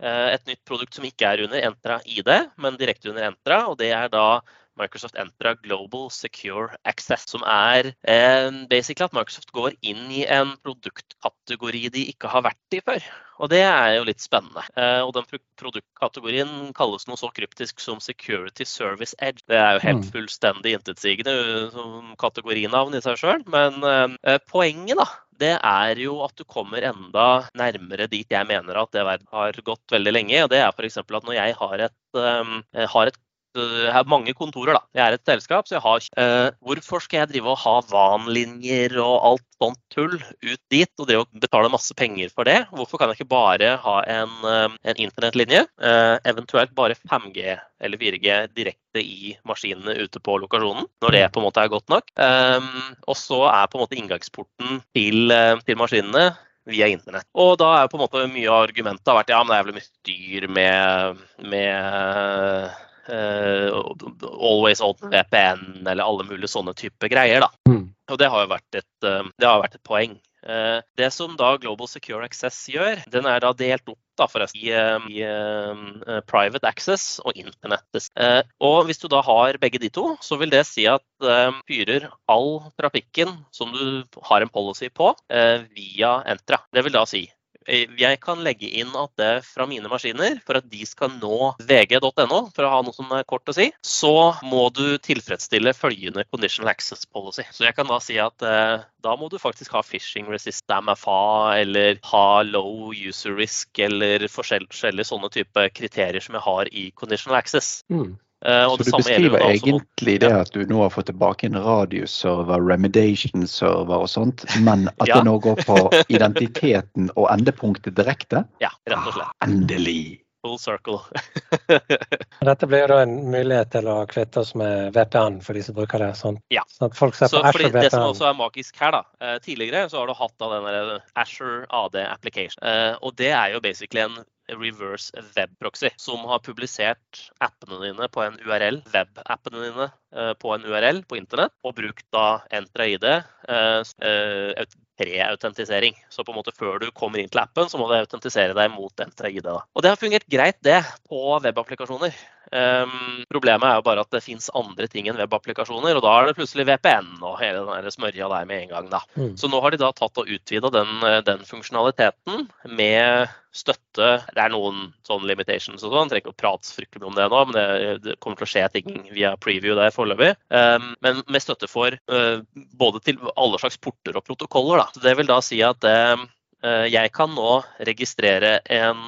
eh, 0.00 0.28
et 0.34 0.48
nytt 0.50 0.62
produkt 0.66 0.96
som 0.96 1.06
ikke 1.06 1.28
er 1.28 1.44
under 1.46 1.66
Entra 1.68 2.00
ID, 2.02 2.30
men 2.62 2.78
direkte 2.80 3.12
under 3.12 3.28
Entra, 3.28 3.60
og 3.70 3.78
det 3.78 3.92
er 3.94 4.10
da 4.12 4.40
Microsoft 4.80 5.16
Entra 5.20 5.54
Global 5.64 6.10
Secure 6.12 6.76
Access, 6.84 7.26
som 7.30 7.44
er 7.48 7.92
eh, 8.08 8.48
basically 8.70 9.06
at 9.08 9.16
Microsoft 9.16 9.52
går 9.56 9.76
inn 9.82 10.06
i 10.12 10.24
en 10.28 10.56
produktkategori 10.66 11.86
de 11.94 12.08
ikke 12.12 12.30
har 12.32 12.44
vært 12.46 12.76
i 12.76 12.82
før. 12.84 13.06
Og 13.36 13.50
det 13.52 13.60
er 13.68 13.98
jo 13.98 14.06
litt 14.08 14.22
spennende. 14.24 14.62
Eh, 14.80 15.02
og 15.04 15.12
den 15.16 15.26
produktkategorien 15.60 16.70
kalles 16.76 17.04
noe 17.08 17.20
så 17.20 17.28
kryptisk 17.36 17.82
som 17.84 18.00
Security 18.00 18.64
Service 18.64 19.16
Edge. 19.20 19.44
Det 19.48 19.58
er 19.60 19.76
jo 19.76 19.84
helt 19.84 20.06
Mm. 20.06 20.12
fullstendig 20.14 20.72
intetsigende 20.76 21.32
uh, 21.32 21.70
som 21.72 22.14
kategorinavn 22.20 22.96
i 22.96 23.02
seg 23.04 23.20
sjøl, 23.20 23.44
men 23.52 23.84
eh, 24.24 24.38
poenget, 24.48 24.96
da, 25.00 25.06
det 25.36 25.52
er 25.60 26.00
jo 26.00 26.22
at 26.24 26.36
du 26.36 26.44
kommer 26.48 26.84
enda 26.84 27.26
nærmere 27.56 28.08
dit 28.08 28.28
jeg 28.30 28.48
mener 28.48 28.78
at 28.80 28.92
det 28.92 29.04
verden 29.04 29.28
har 29.32 29.52
gått 29.64 29.92
veldig 29.92 30.12
lenge. 30.16 30.42
Og 30.44 30.50
det 30.52 30.62
er 30.62 30.72
f.eks. 30.72 30.96
at 31.02 31.12
når 31.12 31.36
jeg 31.36 31.56
har 31.60 31.84
et, 31.90 31.96
um, 32.16 32.62
har 32.72 33.10
et 33.10 33.18
jeg 33.56 33.92
har 33.94 34.08
mange 34.10 34.34
kontorer, 34.36 34.76
da. 34.76 34.82
Jeg 34.96 35.04
er 35.04 35.16
et 35.16 35.28
selskap, 35.28 35.68
så 35.68 35.76
jeg 35.76 35.84
har 35.84 36.06
eh, 36.22 36.48
Hvorfor 36.66 37.02
skal 37.04 37.22
jeg 37.22 37.32
drive 37.34 37.52
og 37.52 37.60
ha 37.62 37.74
VAN-linjer 37.90 38.96
og 39.02 39.16
alt 39.30 39.46
sånt 39.56 39.80
tull 39.92 40.16
ut 40.18 40.62
dit, 40.72 40.90
og 41.00 41.08
drive 41.08 41.24
og 41.24 41.42
betale 41.42 41.72
masse 41.72 41.94
penger 41.96 42.32
for 42.34 42.48
det? 42.48 42.58
Hvorfor 42.74 43.00
kan 43.00 43.12
jeg 43.12 43.20
ikke 43.20 43.32
bare 43.32 43.74
ha 43.82 43.96
en, 44.16 44.34
eh, 44.52 44.78
en 44.92 45.02
internettlinje, 45.06 45.66
eh, 45.80 46.14
eventuelt 46.28 46.74
bare 46.76 46.98
5G 46.98 47.56
eller 47.80 48.00
4G 48.00 48.38
direkte 48.56 49.02
i 49.02 49.34
maskinene 49.48 49.96
ute 50.00 50.20
på 50.20 50.38
lokasjonen, 50.40 50.88
når 51.04 51.16
det 51.16 51.26
på 51.32 51.40
en 51.40 51.48
måte 51.48 51.62
er 51.62 51.72
godt 51.72 51.88
nok? 51.92 52.08
Um, 52.16 52.96
og 53.06 53.16
så 53.20 53.42
er 53.50 53.68
på 53.68 53.78
en 53.78 53.84
måte 53.84 53.98
inngangsporten 54.00 54.82
til, 54.96 55.30
eh, 55.32 55.56
til 55.66 55.76
maskinene 55.80 56.30
via 56.66 56.88
internett. 56.90 57.26
Og 57.38 57.56
da 57.60 57.72
er 57.78 57.90
på 57.90 57.98
en 57.98 58.04
måte 58.04 58.24
mye 58.30 58.50
av 58.50 58.66
argumentet 58.66 59.14
vært 59.18 59.30
ja, 59.32 59.42
men 59.42 59.54
det 59.54 59.58
er 59.58 59.68
vel 59.68 59.76
mye 59.76 59.86
styr 59.86 60.48
med, 60.50 61.22
med 61.52 61.70
eh, 61.70 62.82
Always 63.10 64.80
Open 64.84 65.10
VPN 65.12 65.86
eller 65.86 66.04
alle 66.04 66.26
mulige 66.28 66.50
sånne 66.52 66.74
type 66.78 67.10
greier. 67.12 67.40
da. 67.46 67.50
Mm. 67.68 67.84
Og 68.10 68.18
det 68.20 68.30
har 68.30 68.44
jo 68.44 68.54
vært 68.54 68.80
et, 68.82 68.94
eh, 69.04 69.28
det 69.38 69.48
har 69.48 69.62
vært 69.62 69.74
et 69.78 69.86
poeng. 69.86 70.18
Eh, 70.46 70.80
Det 70.96 71.12
som 71.12 71.36
da 71.36 71.56
Global 71.56 71.88
Secure 71.90 72.24
Access 72.24 72.68
gjør, 72.70 73.02
den 73.10 73.26
er 73.26 73.40
da 73.40 73.52
delt 73.52 73.88
opp 73.88 73.98
da 74.16 74.24
forresten 74.30 74.62
i, 74.62 74.70
eh, 74.72 74.98
i 75.12 75.18
uh, 75.26 76.20
private 76.24 76.64
access 76.64 77.18
og 77.20 77.36
internett. 77.36 77.84
Uh, 78.16 78.40
Og 78.64 78.86
hvis 78.86 78.98
du 79.02 79.08
da 79.12 79.20
har 79.20 79.58
begge 79.60 79.78
de 79.78 79.90
to, 79.92 80.16
så 80.24 80.38
vil 80.40 80.48
det 80.48 80.64
si 80.64 80.86
at 80.88 81.02
uh, 81.20 81.52
fyrer 81.68 82.08
all 82.26 82.62
trafikken 82.80 83.44
som 83.52 83.74
du 83.74 84.04
har 84.22 84.40
en 84.40 84.48
policy 84.48 84.88
på, 84.88 85.12
eh, 85.28 85.66
via 85.76 86.22
Entra. 86.24 86.62
Det 86.72 86.84
vil 86.86 86.92
da 86.96 87.04
si 87.04 87.26
eh, 87.26 87.35
jeg 87.66 88.20
kan 88.22 88.42
legge 88.44 88.68
inn 88.80 88.92
at 88.96 89.12
det 89.20 89.30
fra 89.46 89.66
mine 89.68 89.90
maskiner, 89.90 90.38
for 90.46 90.60
at 90.60 90.68
de 90.70 90.86
skal 90.88 91.12
nå 91.20 91.52
vg.no, 91.66 92.40
for 92.54 92.66
å 92.66 92.72
ha 92.72 92.82
noe 92.84 92.96
som 92.96 93.10
er 93.16 93.26
kort 93.28 93.48
å 93.50 93.56
si, 93.56 93.68
så 93.84 94.34
må 94.46 94.68
du 94.76 94.98
tilfredsstille 95.02 95.74
følgende 95.76 96.26
conditional 96.30 96.72
access 96.72 97.06
policy. 97.06 97.46
Så 97.52 97.66
jeg 97.66 97.76
kan 97.76 97.90
da 97.90 97.98
si 98.02 98.18
at 98.22 98.46
eh, 98.46 98.84
da 99.06 99.16
må 99.18 99.30
du 99.32 99.38
faktisk 99.42 99.76
ha 99.76 99.84
phishing 99.86 100.28
resist 100.32 100.66
MFA, 100.70 101.56
eller 101.62 102.00
ha 102.10 102.42
low 102.46 102.92
user 102.94 103.36
risk, 103.38 103.70
eller 103.78 104.26
forskjell- 104.30 104.68
forskjellige 104.70 105.10
sånne 105.10 105.32
type 105.34 105.68
kriterier 105.76 106.22
som 106.22 106.38
jeg 106.38 106.46
har 106.46 106.70
i 106.72 106.88
conditional 106.96 107.38
access. 107.38 107.80
Mm. 107.92 108.16
Eh, 108.44 108.64
og 108.68 108.76
Så 108.78 108.84
det 108.84 108.92
du 108.92 108.96
beskriver 108.98 109.38
også 109.40 109.66
egentlig 109.70 110.20
det 110.20 110.32
at 110.32 110.50
du 110.52 110.66
nå 110.68 110.82
har 110.82 110.90
fått 110.92 111.06
tilbake 111.08 111.46
en 111.48 111.56
radius-server, 111.56 112.60
remediation-server 112.68 114.04
og 114.04 114.08
sånt, 114.12 114.44
men 114.60 114.88
at 115.00 115.08
Ja. 115.08 115.16
det 115.16 115.24
nå 115.24 115.38
går 115.40 115.56
på 115.64 115.78
identiteten 116.12 117.10
og 117.16 117.30
endepunktet 117.32 117.94
direkte? 117.96 118.44
Ja, 118.60 118.68
rett 118.86 119.06
og 119.08 119.14
slett. 119.16 119.32
Endelig! 119.42 120.20
Full 120.44 120.58
circle. 120.58 121.00
Dette 122.46 122.68
blir 122.68 122.84
jo 122.84 122.90
da 122.92 123.00
en 123.02 123.16
mulighet 123.32 123.72
til 123.72 123.88
å 123.90 123.96
kvitte 124.06 124.44
oss 124.44 124.52
med 124.54 124.92
VPN 124.94 125.40
for 125.42 125.56
de 125.58 125.62
som 125.66 125.74
bruker 125.74 125.98
det. 126.04 126.12
Sånn, 126.20 126.38
Ja. 126.54 126.62
sånn 126.70 126.90
at 126.92 126.94
folk 126.94 127.16
ser 127.18 127.32
Så 127.32 127.40
på 127.42 127.52
fordi 127.56 127.70
Azure 127.72 127.82
Det 127.82 127.90
som 127.90 128.04
også 128.12 128.28
er 128.30 128.34
magisk 128.38 128.76
her, 128.78 128.92
da. 128.92 129.02
eh, 129.20 129.38
Tidligere 129.42 129.88
så 129.90 129.98
har 130.04 130.06
du 130.06 130.14
hatt 130.14 130.36
da 130.38 130.52
den 130.60 131.00
Azure 131.16 131.66
AD 131.70 131.96
Application. 132.04 132.62
Eh, 132.62 132.94
Og 133.02 133.16
det 133.16 133.32
er 133.32 133.52
jo 133.56 133.60
basically 133.60 134.02
en 134.04 134.20
reverse 134.54 135.10
web 135.36 135.52
proxy 135.60 135.90
som 136.00 136.22
har 136.30 136.42
publisert 136.44 137.22
appene 137.42 137.80
dine 137.82 138.08
på 138.12 138.22
en 138.24 138.38
URL, 138.42 138.80
web-appene 138.94 139.62
dine 139.66 139.88
eh, 140.14 140.32
på 140.38 140.54
en 140.54 140.66
URL 140.66 141.02
på 141.08 141.18
internett, 141.18 141.54
og 141.66 141.76
brukt 141.78 142.06
da 142.14 142.26
Entra-ID, 142.54 143.06
eh, 143.12 143.80
eh, 143.82 144.50
aut- 144.62 144.82
pre-autentisering. 144.96 145.92
Så 146.08 146.24
på 146.24 146.32
en 146.32 146.38
måte 146.38 146.54
før 146.56 146.78
du 146.80 146.88
kommer 146.96 147.20
inn 147.20 147.28
til 147.28 147.42
appen, 147.42 147.68
så 147.68 147.76
må 147.76 147.88
du 147.90 147.98
autentisere 147.98 148.56
deg 148.56 148.72
mot 148.72 149.04
Entra-ID. 149.04 149.50
Og 149.52 149.84
det 149.84 149.92
har 149.92 150.00
fungert 150.00 150.24
greit, 150.32 150.56
det, 150.64 150.78
på 151.10 151.36
webapplikasjoner. 151.44 152.16
Um, 152.52 153.24
problemet 153.30 153.66
er 153.66 153.80
jo 153.80 153.86
bare 153.86 154.02
at 154.04 154.12
det 154.14 154.22
fins 154.22 154.46
andre 154.54 154.86
ting 154.90 155.08
enn 155.10 155.18
webapplikasjoner, 155.18 155.98
og 155.98 156.04
da 156.04 156.12
er 156.14 156.28
det 156.28 156.36
plutselig 156.38 156.66
VPN 156.68 157.08
og 157.18 157.40
hele 157.40 157.64
den 157.66 157.94
smørja 157.94 158.28
der 158.30 158.46
med 158.46 158.62
en 158.62 158.70
gang. 158.74 158.90
da. 158.92 159.00
Mm. 159.16 159.32
Så 159.40 159.50
nå 159.50 159.60
har 159.62 159.74
de 159.74 159.80
da 159.82 159.90
tatt 159.96 160.20
og 160.22 160.30
utvida 160.30 160.70
den, 160.74 160.92
eh, 161.02 161.22
den 161.26 161.42
funksjonaliteten 161.48 162.46
med 162.70 163.34
støtte 163.56 164.20
Det 164.34 164.42
er 164.42 164.50
noen 164.52 164.90
sånne 165.06 165.30
limitations 165.30 165.80
og 165.80 165.94
sånn, 165.94 166.10
trenger 166.10 166.26
ikke 166.26 166.34
å 166.34 166.36
prate 166.36 166.68
fryktelig 166.76 167.00
mye 167.00 167.08
om 167.08 167.14
det 167.16 167.28
nå, 167.32 167.38
men 167.48 167.54
det, 167.56 167.94
det 168.04 168.16
kommer 168.20 168.36
til 168.36 168.44
å 168.44 168.50
skje 168.52 168.64
ting 168.74 168.90
via 169.08 169.30
preview 169.40 169.72
der 169.78 169.94
foreløpig. 169.94 170.34
Um, 170.52 170.90
men 171.00 171.22
med 171.24 171.40
støtte 171.40 171.70
for 171.70 171.96
uh, 172.12 172.44
både 172.76 173.00
til 173.06 173.16
alle 173.32 173.56
slags 173.62 173.80
porter 173.80 174.18
og 174.20 174.26
protokoller. 174.28 174.84
da. 174.84 174.86
Så 174.92 175.00
det 175.08 175.16
vil 175.16 175.30
da 175.30 175.40
si 175.40 175.62
at 175.64 175.80
det 175.80 175.96
eh, 175.96 176.84
jeg 176.92 177.12
kan 177.16 177.32
nå 177.32 177.62
registrere 177.88 178.58
en, 178.68 179.00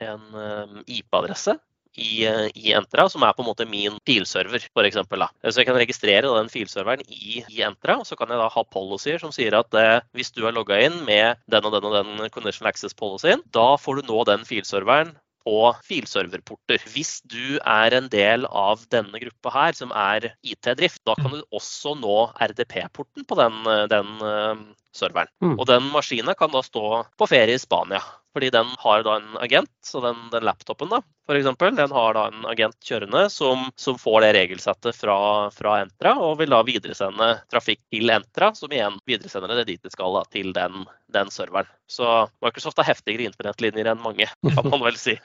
en 0.00 0.80
IP-adresse 0.86 1.58
i, 1.96 2.24
eh, 2.26 2.48
i 2.54 2.74
Entra, 2.76 3.08
som 3.10 3.24
er 3.26 3.34
på 3.36 3.44
en 3.44 3.50
måte 3.50 3.66
min 3.68 3.96
filserver, 4.06 4.62
f.eks. 4.70 5.00
Så 5.00 5.62
jeg 5.62 5.68
kan 5.68 5.78
registrere 5.80 6.34
den 6.36 6.52
filserveren 6.52 7.02
i, 7.08 7.40
i 7.48 7.62
Entra, 7.66 7.98
og 8.00 8.06
så 8.08 8.18
kan 8.18 8.30
jeg 8.30 8.40
da 8.40 8.50
ha 8.52 8.66
policyer 8.72 9.22
som 9.22 9.34
sier 9.34 9.56
at 9.58 9.74
eh, 9.78 9.98
hvis 10.16 10.32
du 10.36 10.44
er 10.46 10.56
logga 10.56 10.80
inn 10.84 11.02
med 11.08 11.40
den 11.50 11.66
og 11.66 11.74
den 11.76 11.88
og 11.88 11.96
den 11.98 12.30
conditional 12.34 12.70
access 12.70 12.96
policyen, 12.96 13.42
da 13.54 13.74
får 13.80 14.00
du 14.00 14.12
nå 14.12 14.22
den 14.28 14.46
filserveren 14.48 15.16
på 15.44 15.60
filserverporter. 15.86 16.82
Hvis 16.92 17.20
du 17.28 17.58
er 17.64 17.94
en 17.96 18.08
del 18.12 18.46
av 18.46 18.84
denne 18.92 19.20
gruppa 19.22 19.52
her, 19.54 19.76
som 19.76 19.92
er 19.96 20.30
IT-drift, 20.44 21.00
da 21.08 21.16
kan 21.18 21.32
du 21.32 21.40
også 21.56 21.96
nå 21.98 22.18
RDP-porten 22.36 23.26
på 23.26 23.38
den, 23.40 23.56
eh, 23.66 23.86
den 23.90 24.12
eh, 24.26 24.62
serveren. 24.96 25.30
Mm. 25.42 25.58
Og 25.58 25.66
den 25.70 25.90
maskinen 25.94 26.34
kan 26.38 26.52
da 26.54 26.62
stå 26.66 27.04
på 27.18 27.30
ferie 27.30 27.54
i 27.58 27.62
Spania. 27.62 28.02
Fordi 28.34 28.50
den 28.54 28.68
har 28.78 29.02
da 29.02 29.16
en 29.18 29.36
agent, 29.42 29.70
så 29.82 30.00
den, 30.04 30.28
den 30.30 30.44
laptopen 30.46 30.90
da, 30.92 31.00
for 31.30 31.38
eksempel, 31.38 31.74
den 31.78 31.90
har 31.94 32.14
da 32.14 32.24
en 32.30 32.46
agent 32.50 32.76
kjørende 32.82 33.24
som, 33.30 33.68
som 33.78 33.98
får 33.98 34.20
det 34.24 34.30
regelsettet 34.34 34.96
fra, 34.98 35.16
fra 35.54 35.76
Entra, 35.82 36.16
og 36.18 36.40
vil 36.40 36.50
da 36.50 36.58
videresende 36.66 37.28
trafikk 37.50 37.80
til 37.90 38.10
Entra, 38.10 38.48
som 38.58 38.70
igjen 38.74 38.96
videresender 39.06 39.52
det 39.60 39.66
dit 39.68 39.82
det 39.82 39.92
skal, 39.94 40.14
da, 40.14 40.22
til 40.34 40.52
den, 40.54 40.84
den 41.14 41.30
serveren. 41.30 41.66
Så 41.90 42.06
Microsoft 42.42 42.78
har 42.78 42.86
heftigere 42.92 43.26
internettlinjer 43.26 43.90
enn 43.92 44.02
mange, 44.02 44.26
kan 44.46 44.70
man 44.70 44.82
vel 44.86 44.98
si. 44.98 45.16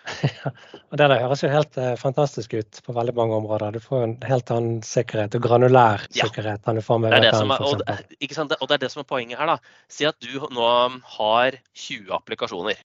Og 0.89 0.97
det 0.97 1.09
der 1.09 1.21
høres 1.21 1.41
jo 1.45 1.49
helt 1.53 1.77
eh, 1.81 1.93
fantastisk 2.01 2.53
ut 2.57 2.81
på 2.85 2.97
veldig 2.97 3.13
mange 3.17 3.37
områder. 3.37 3.77
Du 3.77 3.81
får 3.81 4.05
en 4.07 4.15
helt 4.25 4.53
annen 4.53 4.81
sikkerhet, 4.85 5.37
og 5.37 5.45
granulær 5.45 6.05
Ja. 6.13 6.25
sikkerhet 6.25 6.65
enn 6.69 6.81
du 6.81 6.85
får 6.85 7.01
med 7.01 7.13
Det 7.13 7.21
det 7.25 7.33
VPN, 7.33 7.41
som 7.41 7.53
er, 7.53 7.65
og, 7.65 7.85
sant? 8.33 8.57
og 8.61 8.69
det 8.69 8.77
er 8.77 8.85
det 8.85 8.91
som 8.93 9.01
er 9.05 9.09
poenget 9.09 9.41
her. 9.41 9.53
da. 9.53 9.54
Si 9.91 10.05
at 10.07 10.17
du 10.23 10.39
nå 10.53 10.69
har 11.17 11.57
20 11.77 12.11
applikasjoner. 12.15 12.79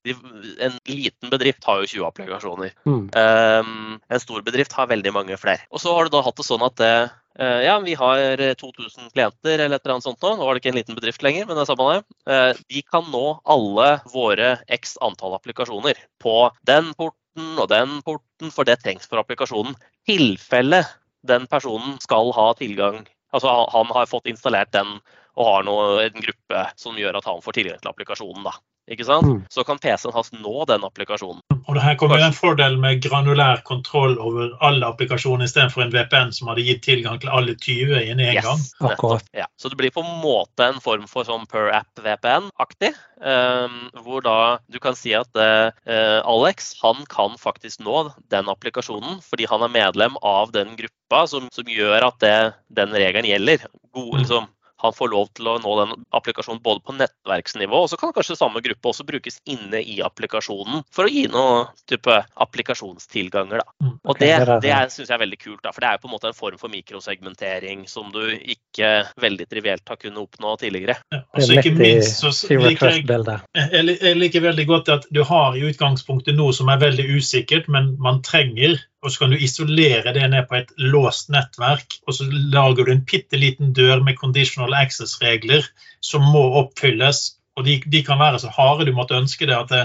En 0.60 0.76
liten 0.88 1.32
bedrift 1.32 1.64
har 1.68 1.80
jo 1.80 1.88
20 1.88 2.06
applikasjoner. 2.08 2.74
Mm. 2.84 3.08
Um, 3.14 3.96
en 4.10 4.22
stor 4.22 4.44
bedrift 4.46 4.74
har 4.76 4.90
veldig 4.90 5.12
mange 5.16 5.38
flere. 5.40 5.64
Og 5.70 5.82
så 5.82 5.94
har 5.96 6.06
du 6.06 6.14
da 6.14 6.22
hatt 6.26 6.38
det 6.38 6.46
sånn 6.46 6.64
at 6.66 6.76
det, 6.80 6.92
eh, 7.40 7.60
ja, 7.66 7.78
vi 7.84 7.96
har 7.98 8.44
eh, 8.44 8.54
2000 8.60 9.12
klienter 9.14 9.64
eller 9.64 9.78
et 9.78 9.84
eller 9.84 9.96
annet 9.96 10.08
sånt 10.08 10.22
nå. 10.24 10.34
Nå 10.36 10.46
var 10.46 10.56
det 10.56 10.62
ikke 10.64 10.72
en 10.74 10.80
liten 10.80 10.98
bedrift 10.98 11.24
lenger, 11.26 11.46
men 11.48 11.58
det 11.58 11.64
er 11.64 11.70
samme 11.72 11.88
det. 11.92 12.02
Eh, 12.30 12.64
de 12.76 12.84
kan 12.88 13.08
nå 13.12 13.24
alle 13.44 13.90
våre 14.12 14.56
x 14.80 14.96
antall 15.04 15.38
applikasjoner 15.38 16.00
på 16.22 16.36
den 16.68 16.92
porten 16.98 17.54
og 17.56 17.70
den 17.70 18.00
porten, 18.06 18.52
for 18.52 18.68
det 18.68 18.80
trengs 18.82 19.08
for 19.08 19.22
applikasjonen. 19.22 19.76
Tilfelle 20.08 20.84
den 21.26 21.46
personen 21.50 21.98
skal 22.02 22.32
ha 22.36 22.52
tilgang 22.58 23.04
Altså 23.32 23.46
han- 23.46 23.70
han 23.72 23.86
har 23.94 24.06
fått 24.06 24.26
installert 24.26 24.72
den 24.72 25.00
og 25.40 25.46
har 25.48 25.64
noe, 25.68 25.86
en 26.04 26.26
gruppe 26.26 26.66
som 26.80 26.98
gjør 27.00 27.20
at 27.20 27.30
han 27.30 27.40
får 27.44 27.56
tilgang 27.56 27.80
til 27.80 27.92
applikasjonen. 27.94 28.44
da. 28.44 28.58
Ikke 28.90 29.04
sant? 29.06 29.26
Mm. 29.26 29.42
Så 29.52 29.62
kan 29.62 29.78
PC-en 29.78 30.14
hans 30.16 30.32
nå 30.34 30.64
den 30.66 30.82
applikasjonen. 30.82 31.42
Og 31.60 31.76
det 31.76 31.82
her 31.84 31.94
kommer 32.00 32.18
jo 32.18 32.26
en 32.26 32.34
fordel 32.34 32.74
med 32.82 32.98
granulær 33.04 33.60
kontroll 33.68 34.16
over 34.18 34.56
alle 34.66 34.88
applikasjoner 34.88 35.46
istedenfor 35.46 35.84
en 35.84 35.92
VPN 35.94 36.32
som 36.34 36.50
hadde 36.50 36.64
gitt 36.66 36.82
tilgang 36.82 37.20
til 37.22 37.30
alle 37.30 37.54
20 37.54 37.94
i 38.00 38.10
en 38.10 38.22
en 38.24 38.40
gang. 38.40 38.58
Yes. 38.58 38.72
Akkurat. 38.82 39.28
Ja. 39.36 39.46
Så 39.60 39.70
det 39.70 39.78
blir 39.78 39.94
på 39.94 40.02
en 40.02 40.18
måte 40.24 40.66
en 40.66 40.82
form 40.82 41.06
for 41.10 41.28
sånn 41.28 41.46
per 41.50 41.70
app 41.76 42.02
VPN-aktig. 42.02 42.90
Um, 43.20 43.90
hvor 44.02 44.24
da 44.26 44.38
du 44.72 44.80
kan 44.82 44.96
si 44.98 45.12
at 45.14 45.36
eh, 45.38 45.70
eh, 45.86 46.18
Alex 46.24 46.72
han 46.80 47.04
kan 47.12 47.36
faktisk 47.38 47.84
nå 47.84 48.06
den 48.32 48.48
applikasjonen 48.48 49.20
fordi 49.22 49.44
han 49.50 49.62
er 49.66 49.74
medlem 49.74 50.16
av 50.24 50.54
den 50.56 50.72
gruppa 50.78 51.26
som, 51.30 51.50
som 51.52 51.68
gjør 51.68 52.08
at 52.08 52.18
det, 52.24 52.38
den 52.80 52.96
regelen 52.96 53.28
gjelder. 53.28 53.68
God, 53.94 54.10
Mm. 54.10 54.18
liksom, 54.24 54.46
han 54.80 54.96
får 54.96 55.12
lov 55.12 55.30
til 55.36 55.50
å 55.50 55.56
nå 55.62 55.74
den 55.82 55.94
applikasjonen 56.16 56.62
både 56.64 56.82
på 56.86 56.96
nettverksnivå, 56.96 57.82
og 57.84 57.90
så 57.92 57.98
kan 58.00 58.14
kanskje 58.16 58.38
samme 58.38 58.62
gruppe 58.64 58.92
også 58.92 59.06
brukes 59.08 59.40
inne 59.50 59.82
i 59.82 60.00
applikasjonen 60.04 60.84
for 60.92 61.06
å 61.08 61.12
gi 61.12 61.26
noen 61.32 61.68
type 61.90 62.16
applikasjonstilganger. 62.40 63.62
Da. 63.62 63.76
Mm. 63.86 63.96
Og 64.04 64.20
det, 64.20 64.32
det 64.64 64.72
syns 64.72 64.80
er- 64.80 64.94
synes 64.94 65.10
jeg 65.10 65.16
er 65.16 65.24
veldig 65.24 65.40
kult, 65.40 65.62
da, 65.64 65.72
for 65.74 65.84
det 65.84 65.90
er 65.90 65.96
jo 65.98 66.02
på 66.04 66.10
en 66.10 66.14
måte 66.14 66.30
en 66.30 66.36
form 66.36 66.60
for 66.60 66.72
mikrosegmentering 66.72 67.86
som 67.90 68.10
du 68.14 68.22
ikke 68.36 68.90
veldig 69.20 69.46
trivielt 69.50 69.88
har 69.88 70.00
kunnet 70.00 70.22
oppnå 70.22 70.56
tidligere. 70.60 70.96
Ja. 71.12 71.20
Det 71.20 71.42
Og 71.42 71.46
så 71.46 71.52
er 71.54 71.62
ikke 71.62 71.78
minst 71.78 72.20
så 72.20 72.32
liker 72.50 72.90
jeg 72.90 74.00
jeg 74.00 74.16
liker 74.18 74.44
veldig 74.44 74.66
godt 74.68 74.88
at 74.92 75.08
du 75.12 75.22
har 75.26 75.56
i 75.56 75.64
utgangspunktet 75.68 76.36
noe 76.38 76.54
som 76.56 76.70
er 76.72 76.80
veldig 76.82 77.06
usikkert, 77.16 77.68
men 77.72 77.94
man 78.02 78.22
trenger, 78.26 78.78
og 79.02 79.10
så 79.12 79.22
kan 79.22 79.30
du 79.32 79.36
isolere 79.40 80.12
det 80.12 80.26
ned 80.30 80.48
på 80.48 80.58
et 80.58 80.72
låst 80.76 81.30
nettverk, 81.32 81.98
og 82.06 82.14
så 82.14 82.26
lager 82.30 82.84
du 82.84 82.92
en 82.92 83.04
bitte 83.08 83.38
liten 83.40 83.72
dør 83.76 84.02
med 84.04 84.18
conditional 84.20 84.74
access-regler 84.76 85.64
som 86.04 86.26
må 86.34 86.42
oppfylles. 86.60 87.36
Og 87.58 87.64
de, 87.66 87.74
de 87.92 88.00
kan 88.06 88.18
være 88.20 88.38
så 88.40 88.48
harde 88.54 88.86
du 88.86 88.92
måtte 88.96 89.16
ønske 89.18 89.44
det. 89.48 89.56
At 89.56 89.72
det, 89.72 89.80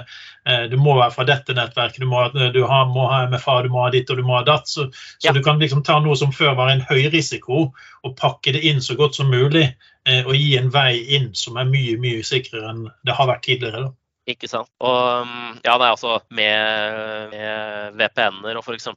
eh, 0.47 0.65
du 0.71 0.77
må 0.77 0.93
være 0.99 1.11
fra 1.15 1.25
dette 1.27 1.55
nettverket, 1.57 2.03
du 2.03 2.07
må, 2.07 2.21
du 2.53 2.61
ha, 2.69 2.83
må 2.87 3.07
ha 3.11 3.23
MFA, 3.31 3.55
du 3.65 3.71
må 3.73 3.81
ha 3.83 3.89
ditt 3.91 4.11
og 4.13 4.19
du 4.19 4.23
må 4.23 4.37
ha 4.37 4.43
datt. 4.47 4.69
Så, 4.69 4.85
så 4.93 5.27
Ja. 5.27 5.33
du 5.33 5.41
kan 5.43 5.59
liksom 5.59 5.83
ta 5.83 5.97
noe 5.99 6.15
som 6.15 6.31
før 6.31 6.55
var 6.55 6.69
en 6.71 6.85
høy 6.87 7.09
risiko, 7.11 7.71
og 8.03 8.15
pakke 8.19 8.53
det 8.53 8.63
inn 8.69 8.79
så 8.85 8.95
godt 8.95 9.15
som 9.15 9.31
mulig. 9.33 9.73
eh, 10.05 10.23
Og 10.23 10.35
gi 10.35 10.55
en 10.57 10.69
vei 10.69 11.01
inn 11.17 11.31
som 11.33 11.57
er 11.57 11.65
mye, 11.65 11.97
mye 11.97 12.23
sikrere 12.23 12.69
enn 12.69 12.89
det 13.05 13.15
har 13.17 13.27
vært 13.27 13.43
tidligere. 13.43 13.87
da. 13.87 13.91
Ikke 14.25 14.49
sant? 14.49 14.69
Og 14.81 15.21
um, 15.21 15.59
ja, 15.61 15.75
det 15.77 15.85
er 15.85 15.91
altså 15.91 16.15
med, 16.33 17.29
med 17.29 17.99
VPN-er 17.99 18.57
og 18.57 18.65
f.eks. 18.65 18.89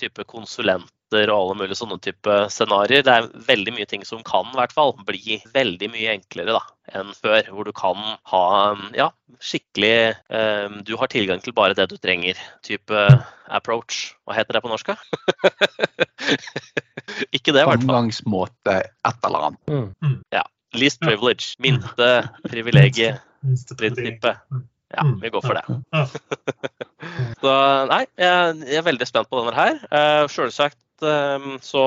type 0.00 0.24
konsulenter 0.26 1.28
og 1.30 1.36
alle 1.36 1.56
mulige 1.60 1.76
sånne 1.76 1.98
type 2.02 2.36
scenarioer. 2.50 3.04
Det 3.06 3.12
er 3.14 3.28
veldig 3.46 3.74
mye 3.76 3.86
ting 3.86 4.02
som 4.08 4.24
kan 4.26 4.48
i 4.48 4.56
hvert 4.58 4.72
fall 4.74 4.94
bli 5.06 5.38
veldig 5.54 5.90
mye 5.92 6.16
enklere 6.16 6.56
da, 6.56 6.62
enn 6.98 7.12
før. 7.14 7.46
Hvor 7.52 7.68
du 7.68 7.72
kan 7.76 8.00
ha 8.32 8.42
um, 8.72 8.88
ja, 8.96 9.10
skikkelig 9.38 10.16
um, 10.32 10.80
Du 10.88 10.96
har 10.98 11.12
tilgang 11.12 11.44
til 11.44 11.54
bare 11.54 11.78
det 11.78 11.86
du 11.92 11.98
trenger. 12.00 12.40
Type 12.66 13.06
approach. 13.52 14.16
Hva 14.26 14.40
heter 14.40 14.58
det 14.58 14.64
på 14.64 14.72
norsk? 14.72 14.90
da? 14.90 14.98
Ikke 17.36 17.52
det, 17.54 17.62
i 17.62 17.68
hvert 17.68 17.84
fall. 17.84 17.86
Omgangsmåte 17.86 18.80
et 18.82 19.30
eller 19.30 19.50
annet. 19.52 19.62
Mm. 19.70 20.18
Least 20.74 21.02
Ja. 21.02 21.12
privilege. 21.12 21.54
Minste 21.60 22.10
privilegiet. 22.48 23.22
Ja, 24.96 25.02
Mm. 25.08 25.20
vi 25.22 25.30
går 25.32 25.42
for 25.42 25.54
det. 25.58 25.64
Så 27.42 27.52
nei, 27.90 28.04
jeg, 28.20 28.58
jeg 28.68 28.78
er 28.82 28.84
veldig 28.86 29.08
spent 29.08 29.30
på 29.30 29.40
denne 29.42 29.56
her. 29.56 29.80
Uh, 29.90 30.26
Sjølsagt 30.30 30.78
um, 31.02 31.56
så 31.64 31.82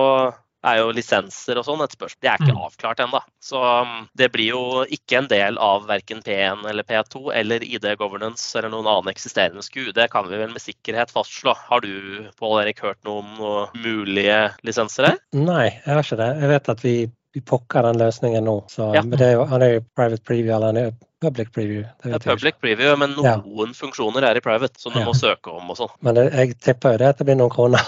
er 0.66 0.80
jo 0.80 0.88
lisenser 0.98 1.60
og 1.62 1.66
sånn 1.68 1.84
et 1.86 1.94
spørsmål. 1.94 2.20
Det 2.26 2.30
er 2.32 2.42
ikke 2.42 2.56
Mm. 2.56 2.62
avklart 2.66 3.02
ennå. 3.04 3.20
Så 3.40 3.60
um, 3.62 4.08
det 4.18 4.32
blir 4.34 4.50
jo 4.56 4.64
ikke 4.90 5.20
en 5.22 5.28
del 5.30 5.60
av 5.62 5.86
verken 5.88 6.24
P1 6.26 6.66
eller 6.68 6.84
P2 6.90 7.22
eller 7.38 7.64
ID 7.64 7.86
Governance 8.02 8.58
eller 8.58 8.74
noen 8.74 8.90
annen 8.90 9.12
eksisterende 9.14 9.62
SKU. 9.64 9.92
Det 9.94 10.10
kan 10.12 10.26
vi 10.28 10.40
vel 10.42 10.50
med 10.56 10.64
sikkerhet 10.64 11.14
fastslå. 11.14 11.54
Har 11.70 11.86
du 11.86 12.26
Pål 12.42 12.64
Erik, 12.64 12.82
hørt 12.82 12.98
noe 13.06 13.22
om 13.22 13.30
noen 13.38 13.78
mulige 13.86 14.40
lisenser 14.66 15.12
her? 15.12 15.22
Nei, 15.38 15.68
jeg 15.86 15.94
har 15.94 16.02
ikke 16.04 16.20
det. 16.24 16.32
Jeg 16.42 16.50
vet 16.56 16.70
at 16.76 16.82
vi, 16.84 16.96
vi 17.38 17.42
pokker 17.46 17.86
den 17.86 18.02
løsningen 18.02 18.44
nå. 18.50 18.58
Så, 18.74 18.90
Ja. 18.98 19.06
Men 19.06 19.20
det 19.22 19.30
er 19.30 19.38
jo, 19.38 19.46
han 19.54 19.62
er 19.62 19.78
jo 19.78 19.86
private 19.96 20.26
preview, 20.26 20.50
eller 20.58 20.74
han 20.74 20.82
er 20.82 20.90
jo 20.90 20.98
public 21.26 21.52
preview. 21.56 21.84
Det 22.04 22.12
Det 22.14 22.16
er 22.22 22.26
public 22.32 22.60
preview, 22.64 22.96
men 23.02 23.16
Ja. 23.26 23.36
noen 23.44 23.74
funksjoner 23.78 24.24
er 24.30 24.38
i 24.38 24.44
private, 24.46 24.78
som 24.80 24.94
du 24.94 25.00
Ja. 25.02 25.06
må 25.10 25.14
søke 25.18 25.52
om 25.58 25.70
og 25.74 25.78
sånn. 25.78 25.94
Men 26.06 26.16
jeg 26.30 26.60
tipper 26.62 26.96
jo 26.96 26.98
det 27.04 27.08
at 27.14 27.18
det 27.22 27.28
blir 27.28 27.36
noen 27.42 27.52
kroner. 27.54 27.82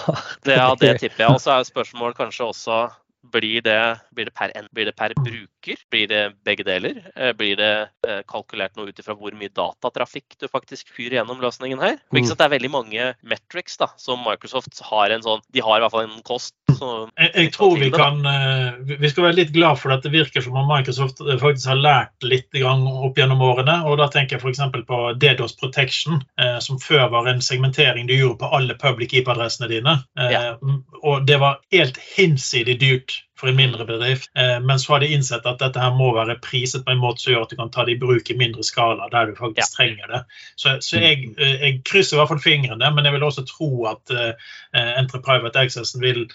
Det, 0.44 0.56
ja, 0.56 0.74
det 0.74 0.98
tipper 1.02 1.24
jeg. 1.26 1.30
Og 1.30 1.40
så 1.40 1.58
er 1.58 1.68
spørsmålet 1.68 2.16
kanskje 2.18 2.48
også 2.52 2.80
Blir 3.22 3.62
det, 3.62 3.98
blir 4.14 4.24
det, 4.24 4.30
per, 4.30 4.52
blir 4.72 4.86
det 4.86 4.94
per 4.96 5.12
bruker? 5.18 5.80
Blir 5.90 6.06
det 6.08 6.20
begge 6.46 6.64
deler? 6.64 7.00
Eh, 7.16 7.32
blir 7.36 7.56
det 7.58 7.72
eh, 8.06 8.20
kalkulert 8.30 8.76
noe 8.78 8.88
ut 8.88 9.00
ifra 9.02 9.16
hvor 9.18 9.34
mye 9.34 9.50
datatrafikk 9.50 10.36
du 10.38 10.46
faktisk 10.48 10.92
fyrer 10.94 11.18
gjennom 11.18 11.42
løsningen 11.42 11.82
her? 11.82 11.98
Mm. 12.14 12.22
Det 12.22 12.38
er 12.38 12.52
veldig 12.54 12.70
mange 12.70 13.08
metrics 13.26 13.76
da, 13.80 13.90
som 13.98 14.22
Microsoft 14.22 14.78
har 14.86 15.10
en 15.10 15.24
sånn 15.24 15.42
De 15.52 15.64
har 15.64 15.80
i 15.80 15.82
hvert 15.82 15.94
fall 15.96 16.06
en 16.06 16.22
kost. 16.22 16.54
jeg, 16.70 17.30
jeg 17.34 17.52
tror 17.56 17.74
vi 17.80 17.90
kan 17.90 18.22
Vi 18.86 19.10
skal 19.10 19.26
være 19.26 19.38
litt 19.40 19.52
glad 19.56 19.80
for 19.82 19.92
at 19.92 20.06
det 20.06 20.14
virker 20.14 20.44
som 20.44 20.56
om 20.60 20.70
Microsoft 20.70 21.18
faktisk 21.42 21.72
har 21.72 21.80
lært 21.82 22.22
litt 22.22 22.54
opp 22.62 23.18
gjennom 23.18 23.42
årene. 23.42 23.80
og 23.88 23.98
Da 23.98 24.08
tenker 24.14 24.38
jeg 24.38 24.44
f.eks. 24.46 24.62
på 24.86 25.00
DDoS 25.18 25.56
Protection, 25.58 26.22
som 26.64 26.78
før 26.80 27.08
var 27.12 27.28
en 27.30 27.42
segmentering 27.44 28.06
du 28.08 28.14
gjorde 28.14 28.40
på 28.44 28.52
alle 28.56 28.78
public 28.78 29.12
IP-adressene 29.18 29.68
dine. 29.70 29.98
Ja. 30.16 30.56
Og 31.02 31.26
det 31.28 31.40
var 31.42 31.60
helt 31.74 31.98
hinsidig 32.14 32.78
dyrt 32.80 33.07
for 33.38 33.48
en 33.48 33.56
mindre 33.56 33.84
bedrift. 33.84 34.30
Eh, 34.34 34.60
men 34.60 34.80
så 34.80 34.92
har 34.92 35.00
de 35.00 35.12
innsett 35.14 35.46
at 35.46 35.60
dette 35.62 35.80
her 35.80 35.94
må 35.94 36.10
være 36.16 36.38
priset 36.42 36.84
på 36.84 36.92
en 36.92 37.02
måte 37.02 37.22
som 37.22 37.32
gjør 37.32 37.46
at 37.46 37.54
du 37.54 37.58
kan 37.60 37.70
ta 37.74 37.84
det 37.86 37.94
i 37.94 38.00
bruk 38.00 38.30
i 38.30 38.36
mindre 38.38 38.66
skala 38.66 39.08
der 39.12 39.30
du 39.30 39.38
faktisk 39.38 39.62
ja. 39.62 39.70
trenger 39.76 40.12
det. 40.14 40.22
Så, 40.56 40.76
så 40.84 41.02
jeg, 41.02 41.32
eh, 41.38 41.56
jeg, 41.62 41.80
krysser 41.86 42.16
i 42.16 42.20
hvert 42.22 42.32
fall 42.32 42.42
fingrene, 42.42 42.92
men 42.94 43.06
jeg 43.06 43.14
vil 43.14 43.26
også 43.28 43.46
tro 43.48 43.70
at 43.88 44.14
uh, 44.14 44.54
Entre 44.74 45.20
Private 45.22 45.66
Accessen 45.66 46.02
vil 46.02 46.26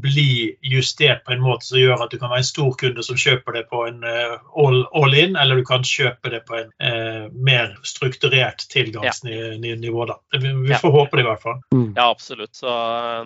bli 0.00 0.54
justert 0.64 1.26
på 1.26 1.34
en 1.34 1.42
måte 1.44 1.66
som 1.66 1.76
gjør 1.76 2.00
at 2.00 2.12
du 2.14 2.16
kan 2.16 2.30
være 2.30 2.40
en 2.40 2.46
stor 2.46 2.70
kunde 2.80 3.02
som 3.04 3.18
kjøper 3.20 3.58
det 3.58 3.64
på 3.68 3.82
en 3.84 3.98
all, 4.06 4.78
all, 4.96 5.16
in, 5.18 5.36
eller 5.36 5.60
du 5.60 5.66
kan 5.68 5.84
kjøpe 5.84 6.32
det 6.32 6.40
på 6.48 6.56
en 6.56 6.70
mer 7.36 7.74
strukturert 7.84 8.64
tilgangsnivå. 8.72 10.06
Da. 10.08 10.16
Vi, 10.38 10.54
vi 10.70 10.80
får 10.80 10.94
håpe 10.94 11.18
det 11.18 11.26
i 11.26 11.28
hvert 11.28 11.44
fall. 11.44 11.60
Ja, 11.74 12.08
absolutt. 12.08 12.54
Så 12.56 12.72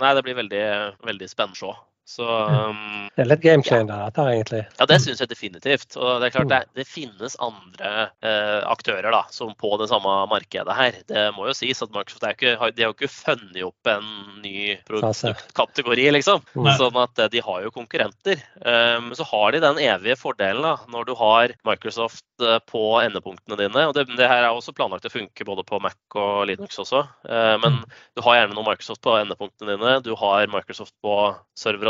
nei, 0.02 0.12
det 0.18 0.26
blir 0.26 0.40
veldig, 0.40 0.66
veldig 1.12 1.30
spennende 1.30 1.60
å 1.60 1.76
se. 1.76 1.91
Så, 2.04 2.26
um, 2.26 3.06
det 3.14 3.22
er 3.22 3.28
litt 3.30 3.42
game 3.44 3.62
changer, 3.62 3.94
ja. 3.94 4.08
dette, 4.10 4.24
egentlig. 4.34 4.62
Ja, 4.80 4.86
det 4.90 4.98
syns 5.04 5.20
jeg 5.22 5.30
definitivt. 5.30 5.94
Og 5.96 6.18
det 6.20 6.28
er 6.28 6.34
klart, 6.34 6.48
det, 6.50 6.60
det 6.80 6.86
finnes 6.88 7.36
andre 7.42 7.92
uh, 8.24 8.60
aktører 8.72 9.14
da, 9.14 9.22
som 9.32 9.54
på 9.58 9.70
det 9.80 9.86
samme 9.92 10.14
markedet 10.30 10.76
her. 10.76 10.98
Det 11.08 11.24
må 11.36 11.46
jo 11.48 11.54
sies 11.56 11.82
at 11.84 11.94
Microsoft 11.94 12.26
er 12.26 12.34
ikke, 12.34 12.56
de 12.74 12.84
har 12.84 12.90
jo 12.90 12.96
ikke 12.96 13.12
funnet 13.12 13.60
opp 13.64 13.92
en 13.92 14.08
ny 14.42 14.74
produktkategori, 14.88 16.08
liksom. 16.18 16.42
Mm. 16.58 16.72
Sånn 16.80 16.98
at 17.04 17.22
de 17.32 17.44
har 17.46 17.62
jo 17.64 17.72
konkurrenter. 17.74 18.42
Um, 18.60 19.12
så 19.16 19.26
har 19.30 19.54
de 19.54 19.62
den 19.62 19.80
evige 19.86 20.18
fordelen 20.18 20.66
da, 20.66 20.74
når 20.90 21.08
du 21.08 21.14
har 21.22 21.54
Microsoft 21.68 22.26
uh, 22.42 22.58
på 22.66 22.82
endepunktene 23.00 23.60
dine. 23.62 23.86
Og 23.88 23.94
det, 23.96 24.08
det, 24.18 24.26
her 24.26 24.42
er 24.42 24.50
også 24.50 24.74
planlagt 24.76 25.06
å 25.06 25.14
funke 25.14 25.46
både 25.46 25.64
på 25.68 25.78
Mac 25.82 26.18
og 26.18 26.44
Linux 26.50 26.82
også. 26.82 27.06
Uh, 27.28 27.56
men 27.62 27.78
mm. 27.78 27.82
du 28.18 28.26
har 28.26 28.40
gjerne 28.40 28.58
noe 28.58 28.68
Microsoft 28.68 29.04
på 29.06 29.16
endepunktene 29.20 29.76
dine. 29.76 29.96
Du 30.02 30.12
har 30.18 30.50
Microsoft 30.50 30.94
på 31.04 31.16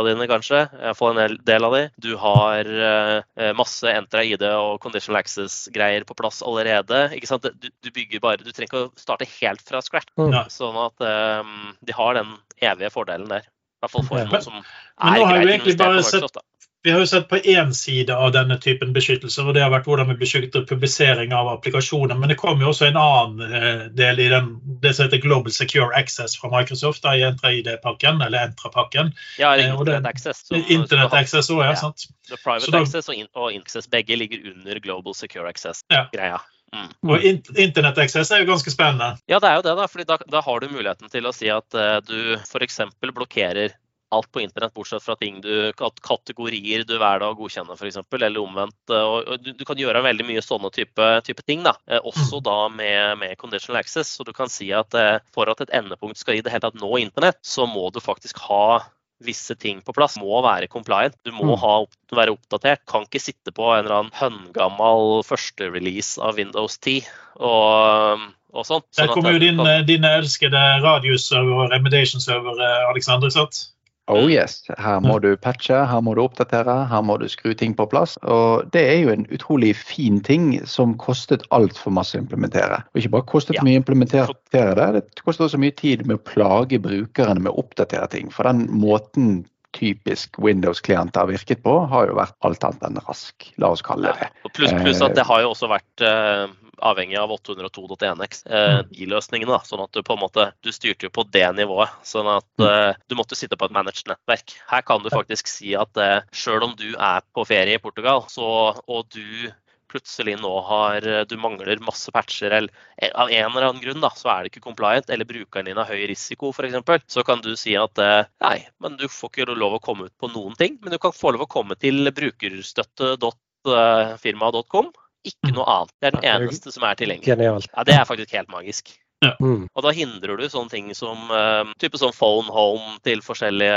dine, 0.09 0.29
kanskje. 0.31 0.65
Iallfall 0.81 1.19
en 1.19 1.37
del 1.47 1.67
av 1.69 1.77
de. 1.77 1.83
Du 2.03 2.13
har 2.21 2.69
uh, 2.69 3.51
masse 3.59 3.89
Entra 3.91 4.25
ID 4.27 4.45
og 4.51 4.81
Conditional 4.85 5.21
Access-greier 5.23 6.07
på 6.09 6.17
plass 6.19 6.43
allerede. 6.47 7.05
ikke 7.17 7.31
sant? 7.31 7.49
Du, 7.59 7.69
du, 7.71 7.91
bygger 7.91 8.23
bare, 8.25 8.43
du 8.43 8.51
trenger 8.51 8.71
ikke 8.71 8.85
å 8.87 8.93
starte 9.01 9.29
helt 9.39 9.65
fra 9.67 9.83
scratch. 9.85 10.13
Mm. 10.21 10.39
Sånn 10.53 10.79
at 10.83 11.07
um, 11.43 11.73
de 11.83 11.97
har 11.97 12.19
den 12.21 12.37
evige 12.63 12.93
fordelen 12.95 13.31
der. 13.31 13.49
I 13.49 13.85
hvert 13.85 13.97
fall 13.97 14.07
for 14.07 14.31
noen 14.31 14.45
som 14.45 14.59
er 14.63 15.23
greit 15.43 15.67
investert 15.67 15.81
på 15.83 15.95
Microsoft. 15.99 16.43
Vi 16.83 16.91
har 16.91 16.99
jo 16.99 17.07
sett 17.07 17.29
på 17.29 17.37
én 17.37 17.75
side 17.75 18.15
av 18.15 18.33
denne 18.35 18.57
typen 18.59 18.91
beskyttelser, 18.93 19.47
og 19.47 19.55
det 19.55 19.63
har 19.63 19.71
vært 19.71 19.87
hvordan 19.87 20.09
vi 20.11 20.17
beskytter 20.19 20.65
publisering 20.67 21.35
av 21.37 21.51
applikasjoner. 21.53 22.19
Men 22.19 22.33
det 22.33 22.37
kom 22.41 22.59
jo 22.63 22.73
også 22.73 22.89
en 22.89 22.99
annen 22.99 23.55
eh, 23.55 23.85
del 23.95 24.19
i 24.19 24.27
den, 24.33 24.57
det 24.83 24.97
som 24.97 25.07
heter 25.07 25.23
Global 25.23 25.55
Secure 25.55 25.95
Access 25.95 26.35
fra 26.41 26.51
Microsoft, 26.51 27.05
da, 27.07 27.15
i 27.15 27.23
Entra-ID-pakken, 27.29 28.19
eller 28.27 28.49
Entra-pakken. 28.49 29.13
Ja, 29.39 29.53
eller 29.55 29.77
Internet 29.77 30.11
Access. 30.11 30.43
Internet 30.51 31.15
Access 31.15 31.47
også, 31.53 31.61
ja, 31.63 31.77
sant. 31.79 32.09
Så 32.27 32.41
private 32.43 32.75
da, 32.75 32.83
Access 32.83 33.13
og, 33.13 33.23
og 33.39 33.55
Access 33.61 33.87
begge 33.93 34.19
ligger 34.19 34.51
under 34.51 34.83
Global 34.83 35.15
Secure 35.15 35.47
Access-greia. 35.55 36.35
Ja. 36.35 36.43
Mm. 36.73 36.89
Og 37.05 37.25
Internett 37.61 37.99
Access 38.01 38.31
er 38.33 38.43
jo 38.43 38.49
ganske 38.49 38.73
spennende. 38.73 39.19
Ja, 39.29 39.39
det 39.45 39.51
er 39.51 39.59
jo 39.59 39.65
det. 39.67 39.75
da, 39.77 39.87
fordi 39.93 40.07
da, 40.09 40.17
da 40.33 40.41
har 40.41 40.63
du 40.63 40.71
muligheten 40.73 41.11
til 41.13 41.29
å 41.29 41.33
si 41.37 41.51
at 41.53 41.77
uh, 41.77 41.99
du 42.01 42.33
f.eks. 42.39 42.81
blokkerer 43.05 43.75
alt 44.13 44.29
på 44.33 44.41
internett, 44.41 44.75
bortsett 44.75 45.03
fra 45.03 45.17
ting 45.17 45.41
du, 45.41 45.73
kategorier 46.05 46.85
du 46.89 46.97
hver 47.01 47.23
dag 47.23 47.37
godkjenner 47.39 47.79
f.eks., 47.79 48.01
eller 48.13 48.41
omvendt. 48.43 48.79
Eh, 48.93 49.03
og, 49.03 49.33
du, 49.43 49.53
du, 49.57 49.65
kan 49.69 49.81
gjøre 49.81 50.05
veldig 50.05 50.27
mye 50.29 50.45
sånne 50.45 50.73
type, 50.75 51.09
type 51.27 51.45
ting, 51.49 51.65
da. 51.67 51.75
Eh, 51.89 52.01
også 52.01 52.41
mm. 52.41 52.45
da 52.49 52.57
med, 52.73 53.21
med, 53.23 53.37
conditional 53.41 53.81
access. 53.81 54.13
Så 54.17 54.27
du 54.29 54.35
kan 54.37 54.53
si 54.53 54.71
at 54.77 54.95
eh, 54.99 55.19
for 55.35 55.51
at 55.53 55.65
et 55.65 55.73
endepunkt 55.81 56.21
skal 56.21 56.39
i 56.39 56.45
det 56.45 56.53
hele 56.53 56.67
tatt 56.67 56.81
nå 56.81 56.91
internett, 57.01 57.41
så 57.47 57.67
må 57.69 57.89
du 57.95 58.03
faktisk 58.05 58.43
ha 58.49 58.83
visse 59.23 59.55
ting 59.55 59.81
på 59.87 59.95
plass. 59.97 60.19
Må 60.21 60.43
være 60.45 60.69
compliant. 60.71 61.17
Du 61.25 61.33
må 61.33 61.53
mm. 61.53 61.57
ha, 61.63 61.75
være 62.21 62.37
oppdatert. 62.37 62.85
Kan 62.91 63.07
ikke 63.09 63.23
sitte 63.23 63.55
på 63.55 63.71
en 63.73 63.85
eller 63.85 63.99
annen 64.01 64.17
høngammal 64.19 65.23
førsterelease 65.27 66.21
av 66.21 66.41
Windows 66.41 66.77
10 66.83 67.07
og, 67.41 68.27
og 68.53 68.67
sånt. 68.69 68.89
Der 68.99 69.07
sånn 69.07 69.15
kommer 69.15 69.37
jo 69.39 69.45
din, 69.45 69.63
din 69.89 70.09
elskede 70.09 70.61
radius-server 70.83 71.65
og 71.65 71.71
remediation-server, 71.73 72.67
Alexander. 72.91 73.33
sant? 73.33 73.69
Oh 74.13 74.31
yes. 74.31 74.61
Her 74.79 75.01
må 75.05 75.19
du 75.23 75.33
patche, 75.41 75.83
her 75.89 76.03
må 76.05 76.15
du 76.17 76.23
oppdatere, 76.25 76.75
her 76.91 77.05
må 77.07 77.17
du 77.21 77.27
skru 77.31 77.53
ting 77.59 77.75
på 77.79 77.87
plass. 77.91 78.17
Og 78.23 78.69
det 78.75 78.83
er 78.91 78.99
jo 79.03 79.13
en 79.15 79.27
utrolig 79.35 79.75
fin 79.79 80.21
ting 80.25 80.55
som 80.69 80.97
kostet 81.01 81.47
altfor 81.55 81.95
masse 81.95 82.19
å 82.19 82.23
implementere. 82.23 82.83
Og 82.93 83.03
ikke 83.03 83.15
bare 83.17 83.29
kostet 83.33 83.59
ja. 83.59 83.65
mye 83.67 83.79
å 83.79 83.83
implementere 83.83 84.29
det, 84.53 84.89
det 84.99 85.25
kostet 85.25 85.49
også 85.49 85.61
mye 85.63 85.75
tid 85.79 86.07
med 86.07 86.21
å 86.21 86.25
plage 86.29 86.81
brukerne 86.83 87.41
med 87.43 87.53
å 87.53 87.65
oppdatere 87.65 88.09
ting. 88.13 88.33
For 88.33 88.49
den 88.49 88.67
måten 88.83 89.43
typisk 89.77 90.39
Windows-klienter 90.43 91.25
har 91.25 91.31
virket 91.31 91.63
på, 91.65 91.77
har 91.91 92.11
jo 92.11 92.19
vært 92.19 92.37
alt 92.47 92.67
annet 92.69 92.89
enn 92.89 93.01
rask. 93.07 93.49
La 93.63 93.73
oss 93.73 93.85
kalle 93.85 94.13
det. 94.13 94.29
Ja, 94.29 94.53
pluss, 94.57 94.75
plus 94.83 95.05
at 95.05 95.17
det 95.19 95.27
har 95.29 95.45
jo 95.45 95.55
også 95.55 95.71
vært 95.73 96.07
uh 96.07 96.51
avhengig 96.83 97.17
av 97.19 97.31
802.1x, 97.31 98.47
eh, 98.47 98.75
mm. 98.75 98.91
de 98.91 99.09
løsningene. 99.11 99.53
da, 99.53 99.61
sånn 99.67 99.85
at 99.85 99.93
Du 99.95 100.03
på 100.03 100.17
en 100.17 100.23
måte, 100.23 100.49
du 100.65 100.73
styrte 100.75 101.07
jo 101.07 101.13
på 101.15 101.25
det 101.31 101.47
nivået. 101.57 101.93
sånn 102.07 102.29
at 102.29 102.49
mm. 102.59 102.67
eh, 102.67 103.01
Du 103.09 103.17
måtte 103.19 103.39
sitte 103.39 103.59
på 103.59 103.69
et 103.69 103.75
managed 103.75 104.11
nettverk. 104.11 104.57
Her 104.71 104.83
kan 104.87 105.03
du 105.05 105.11
faktisk 105.13 105.51
si 105.51 105.77
at 105.79 105.97
eh, 105.97 106.21
selv 106.33 106.69
om 106.69 106.77
du 106.79 106.93
er 106.95 107.23
på 107.35 107.47
ferie 107.49 107.79
i 107.79 107.83
Portugal, 107.83 108.27
så, 108.33 108.75
og 108.87 109.07
du 109.15 109.51
plutselig 109.93 110.39
nå 110.41 110.53
har 110.69 111.09
eh, 111.09 111.25
du 111.29 111.37
mangler 111.41 111.79
masse 111.85 112.11
patcher, 112.15 112.51
eller 112.51 112.71
eh, 112.97 113.11
av 113.13 113.31
en 113.31 113.51
eller 113.51 113.63
annen 113.69 113.83
grunn 113.85 114.01
da, 114.05 114.11
så 114.17 114.29
er 114.33 114.39
det 114.43 114.49
ikke 114.53 114.69
compliant, 114.69 115.11
eller 115.13 115.27
brukeren 115.29 115.67
din 115.69 115.81
har 115.81 115.91
høy 115.91 116.03
risiko 116.11 116.45
f.eks., 116.53 116.77
så 117.13 117.21
kan 117.27 117.39
du 117.45 117.53
si 117.59 117.73
at 117.79 117.95
eh, 118.03 118.25
nei, 118.45 118.59
men 118.83 118.91
du 119.01 119.07
får 119.11 119.29
ikke 119.31 119.45
lov 119.53 119.73
å 119.79 119.85
komme 119.85 120.03
ut 120.09 120.17
på 120.21 120.27
noen 120.33 120.55
ting, 120.59 120.73
men 120.83 120.91
du 120.95 120.99
kan 121.03 121.17
få 121.17 121.29
lov 121.37 121.43
å 121.47 121.55
komme 121.59 121.75
til 121.81 121.97
brukerstøtte.firma.com 122.11 124.87
ikke 125.23 125.53
mm. 125.53 125.57
noe 125.57 125.67
annet. 125.71 125.95
Det 126.01 126.07
er 126.09 126.15
den 126.17 126.27
eneste 126.33 126.69
som 126.75 126.83
er 126.87 126.95
tilgjengelig. 126.99 127.69
Ja, 127.71 127.81
det 127.87 127.95
er 127.95 128.05
faktisk 128.09 128.31
helt 128.35 128.51
magisk. 128.53 128.85
Ja. 129.23 129.37
Mm. 129.39 129.69
Og 129.71 129.85
da 129.87 129.93
hindrer 129.95 130.39
du 130.39 130.49
sånne 130.51 130.73
ting 130.73 130.89
som 130.99 131.31
uh, 131.31 131.63
type 131.79 131.99
sånn 132.01 132.15
phone 132.17 132.51
home 132.51 132.97
til 133.07 133.23
forskjellige 133.23 133.77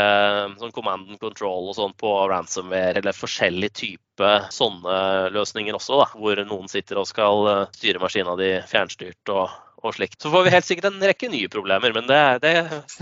sånn 0.62 0.74
command 0.74 1.12
and 1.14 1.22
control 1.22 1.70
og 1.70 1.78
sånn 1.78 1.94
på 2.02 2.14
ransomware, 2.32 2.98
eller 3.02 3.14
forskjellig 3.16 3.70
type 3.78 4.32
sånne 4.54 4.98
løsninger 5.36 5.78
også, 5.78 6.00
da, 6.02 6.10
hvor 6.18 6.42
noen 6.50 6.72
sitter 6.72 7.02
og 7.02 7.10
skal 7.12 7.46
uh, 7.46 7.62
styre 7.78 8.02
maskina 8.02 8.34
di 8.40 8.56
fjernstyrt 8.72 9.34
og 9.36 9.54
og 9.90 9.98
slikt. 9.98 10.20
Så 10.22 10.32
får 10.34 10.46
vi 10.48 10.54
helt 10.54 10.68
sikkert 10.68 10.90
en 10.92 11.04
rekke 11.04 11.30
nye 11.32 11.50
problemer, 11.52 11.94
men 11.96 12.08
det, 12.10 12.22
det 12.46 12.54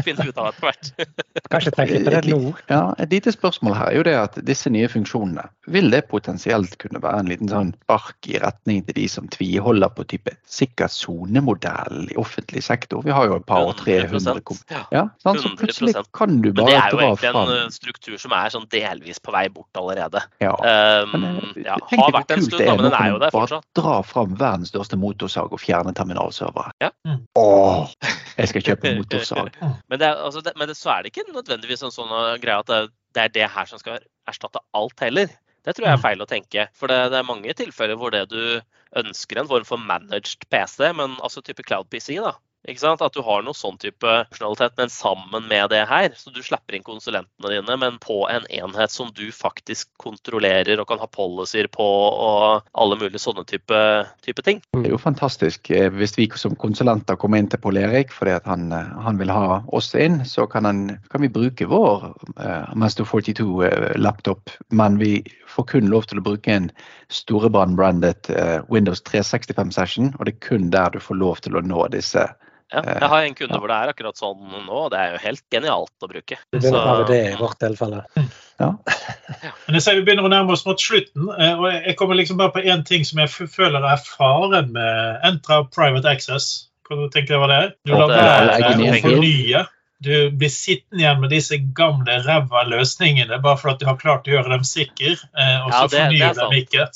finner 0.04 0.28
vi 0.28 0.34
ut 0.34 0.41
av 0.41 0.52
etter 0.52 0.67
hvert. 0.67 0.91
Kanskje 1.54 1.74
tenke 1.76 2.02
på 2.04 2.13
det 2.13 2.24
nå. 2.30 2.39
Ja, 2.72 2.84
Et 3.02 3.13
lite 3.13 3.34
spørsmål 3.34 3.78
her 3.78 3.91
er 3.91 3.98
jo 4.00 4.06
det 4.08 4.15
at 4.19 4.39
disse 4.48 4.72
nye 4.74 4.89
funksjonene, 4.91 5.48
vil 5.72 5.89
det 5.93 6.04
potensielt 6.12 6.76
kunne 6.82 7.00
være 7.04 7.24
en 7.24 7.32
liten 7.32 7.52
sånn 7.52 7.72
spark 7.86 8.28
i 8.28 8.39
retning 8.41 8.82
til 8.88 8.98
de 8.98 9.06
som 9.12 9.30
tviholder 9.32 9.93
på 9.96 10.06
type 10.12 10.34
sikker 10.50 10.91
sonemodell 10.91 12.10
i 12.12 12.17
offentlig 12.19 12.65
sektor? 12.65 13.04
Vi 13.06 13.13
har 13.15 13.30
jo 13.30 13.38
et 13.39 13.48
par 13.48 13.69
og 13.69 13.78
300 13.80 14.41
ja, 14.74 14.84
ja, 14.91 15.06
Så 15.24 15.54
plutselig 15.60 15.96
kan 16.15 16.41
du 16.43 16.52
bare 16.52 16.67
dra 16.67 16.67
fram 16.67 16.67
Men 16.67 16.67
det 16.67 16.80
er 16.80 16.91
jo 16.91 17.02
egentlig 17.08 17.32
fram. 17.38 17.54
en 17.62 17.76
struktur 17.76 18.17
som 18.19 18.36
er 18.36 18.52
sånn 18.54 18.67
delvis 18.74 19.22
på 19.24 19.34
vei 19.36 19.46
bort 19.54 19.80
allerede. 19.80 20.24
Ja, 20.43 20.54
um, 20.60 21.13
men 21.13 21.28
jeg, 21.56 21.65
ja, 21.67 21.78
har 21.80 22.13
vært 22.17 22.36
en 22.36 22.43
stund, 22.46 22.65
men 22.65 22.86
den 22.89 22.98
er 22.98 23.13
jo 23.13 23.22
der 23.24 23.34
fortsatt. 23.36 23.63
Bare 23.63 23.84
dra 23.84 23.96
fram 24.08 24.36
verdens 24.39 24.74
største 24.74 25.00
motorsag 25.00 25.54
og 25.54 25.62
fjerne 25.62 25.93
terminalservere. 25.96 26.73
Ja. 26.82 26.90
Mm. 27.08 27.22
Åh, 27.40 27.92
jeg 28.38 28.50
skal 28.52 28.66
kjøpe 28.66 28.96
motorsag. 28.98 29.54
men, 29.90 30.00
det, 30.02 30.10
altså, 30.10 30.42
det, 30.46 30.56
men 30.60 30.70
det, 30.70 30.78
så 30.80 30.96
er 30.96 31.04
det 31.04 31.14
ikke 31.14 31.30
nødvendigvis 31.32 31.86
en 31.86 31.94
sånn 31.96 32.14
greie 32.44 32.60
at 32.60 32.72
det, 32.72 32.82
det, 33.16 33.26
er 33.26 33.34
det 33.38 33.50
her 33.56 33.70
som 33.70 33.82
skal 33.82 34.02
erstatte 34.30 34.64
alt 34.78 35.06
heller. 35.06 35.32
Det 35.64 35.76
tror 35.76 35.88
jeg 35.88 35.96
er 35.96 36.02
mm. 36.02 36.06
feil 36.08 36.24
å 36.24 36.30
tenke. 36.30 36.66
For 36.76 36.92
det, 36.92 37.00
det, 37.14 37.20
er 37.22 37.28
mange 37.30 37.54
tilfeller 37.56 38.00
hvor 38.00 38.12
det 38.16 38.26
du 38.34 38.42
ønsker 39.00 39.40
en 39.40 39.50
form 39.50 39.68
for 39.68 39.82
managed 39.82 40.48
PC, 40.52 40.90
men 40.98 41.16
altså 41.24 41.44
type 41.46 41.64
cloud 41.66 41.88
PC, 41.94 42.18
da? 42.22 42.36
At 42.63 43.13
du 43.13 43.19
har 43.21 43.41
noe 43.43 43.56
sånn 43.58 43.76
type 43.76 44.08
funksjonalitet, 44.30 44.78
men 44.78 44.91
sammen 44.91 45.47
med 45.49 45.69
det 45.73 45.82
her. 45.89 46.13
Så 46.15 46.32
du 46.32 46.39
slipper 46.39 46.78
inn 46.78 46.86
konsulentene 46.86 47.49
dine, 47.52 47.76
men 47.76 47.97
på 47.99 48.21
en 48.32 48.45
enhet 48.47 48.91
som 48.91 49.10
du 49.12 49.26
faktisk 49.36 49.89
kontrollerer 49.99 50.80
og 50.80 50.88
kan 50.88 51.02
ha 51.02 51.10
policyer 51.12 51.67
på 51.67 51.84
og 51.84 52.63
alle 52.71 52.97
mulige 53.02 53.19
sånne 53.19 53.43
type, 53.49 53.80
type 54.23 54.45
ting. 54.47 54.62
Det 54.78 54.88
er 54.88 54.95
jo 54.95 55.02
fantastisk. 55.02 55.69
Eh, 55.76 55.89
Hvis 55.91 56.15
vi 56.17 56.30
som 56.39 56.56
konsulenter 56.56 57.19
kommer 57.19 57.41
inn 57.41 57.49
til 57.52 57.60
Pål 57.60 57.82
Erik 57.82 58.13
fordi 58.15 58.38
at 58.38 58.47
han, 58.47 58.71
eh, 58.71 58.93
han 59.04 59.19
vil 59.19 59.34
ha 59.34 59.60
oss 59.67 59.91
inn, 59.95 60.21
så 60.23 60.47
kan, 60.47 60.63
han, 60.63 60.99
kan 61.12 61.21
vi 61.21 61.32
bruke 61.34 61.67
vår 61.67 62.06
uh, 62.39 62.71
Master 62.80 63.04
42-laptop, 63.04 64.49
men 64.71 64.97
vi 65.02 65.17
får 65.52 65.67
kun 65.73 65.91
lov 65.91 66.08
til 66.08 66.21
å 66.21 66.26
bruke 66.26 66.54
en 66.54 66.71
Storebrand-brandet 67.12 68.32
uh, 68.32 68.63
Windows 68.71 69.04
365 69.04 69.76
session, 69.76 70.13
og 70.17 70.26
det 70.26 70.38
er 70.38 70.47
kun 70.47 70.71
der 70.71 70.95
du 70.95 71.04
får 71.04 71.19
lov 71.19 71.43
til 71.43 71.60
å 71.60 71.65
nå 71.65 71.88
disse 71.93 72.23
ja, 72.74 72.82
jeg 72.90 73.10
har 73.12 73.28
en 73.28 73.36
kunde 73.38 73.60
hvor 73.62 73.70
det 73.70 73.76
er 73.78 73.92
akkurat 73.94 74.18
sånn 74.20 74.40
nå, 74.66 74.78
og 74.86 74.90
det 74.94 75.00
er 75.00 75.14
jo 75.14 75.22
helt 75.24 75.44
genialt 75.54 76.06
å 76.06 76.10
bruke. 76.10 76.38
Det 76.52 76.60
begynner 76.60 76.80
å 76.82 76.88
være 76.90 77.06
det 77.12 77.20
i 77.32 77.38
vårt 77.42 77.62
tilfelle. 77.64 78.04
Ja. 78.62 78.68
Men 79.66 79.76
jeg 79.76 79.82
ser 79.82 79.96
Vi 79.98 80.04
begynner 80.06 80.28
å 80.28 80.30
nærme 80.30 80.54
oss 80.54 80.62
mot 80.68 80.80
slutten. 80.80 81.26
eh, 81.42 81.56
og 81.58 81.66
Jeg 81.74 81.96
kommer 81.98 82.16
liksom 82.20 82.38
bare 82.38 82.54
på 82.54 82.62
én 82.62 82.84
ting 82.86 83.02
som 83.04 83.18
jeg 83.20 83.32
føler 83.50 83.82
er 83.82 84.04
faren 84.06 84.70
med 84.76 85.26
Entra 85.26 85.64
Private 85.66 86.12
Access. 86.12 86.70
Hva 86.86 87.10
tenker 87.10 87.34
du 87.34 87.42
hva 87.42 87.50
det 87.50 87.58
er? 87.58 87.72
Du 87.82 87.96
lar 87.96 88.14
det 88.14 88.20
er 88.22 88.52
være 88.52 88.92
å 88.94 89.02
fornye. 89.08 89.64
Du 90.04 90.12
blir 90.36 90.52
sittende 90.52 91.04
igjen 91.04 91.22
med 91.24 91.32
disse 91.32 91.58
gamle 91.78 92.18
ræva 92.26 92.63
løsningene 92.68 93.38
bare 93.44 93.58
for 93.62 93.72
at 93.74 93.80
du 93.82 93.86
har 93.88 93.98
klart 94.02 94.28
å 94.28 94.34
gjøre 94.34 94.52
dem 94.52 94.66
sikre, 94.68 95.13
eh, 95.16 95.58
og 95.63 95.72
så 95.72 95.78
Ja, 95.78 95.88
det- 95.88 95.92
det 95.94 96.00
er 96.00 96.34
fornyer 96.34 96.39
dem 96.42 96.58
ikke. 96.60 96.88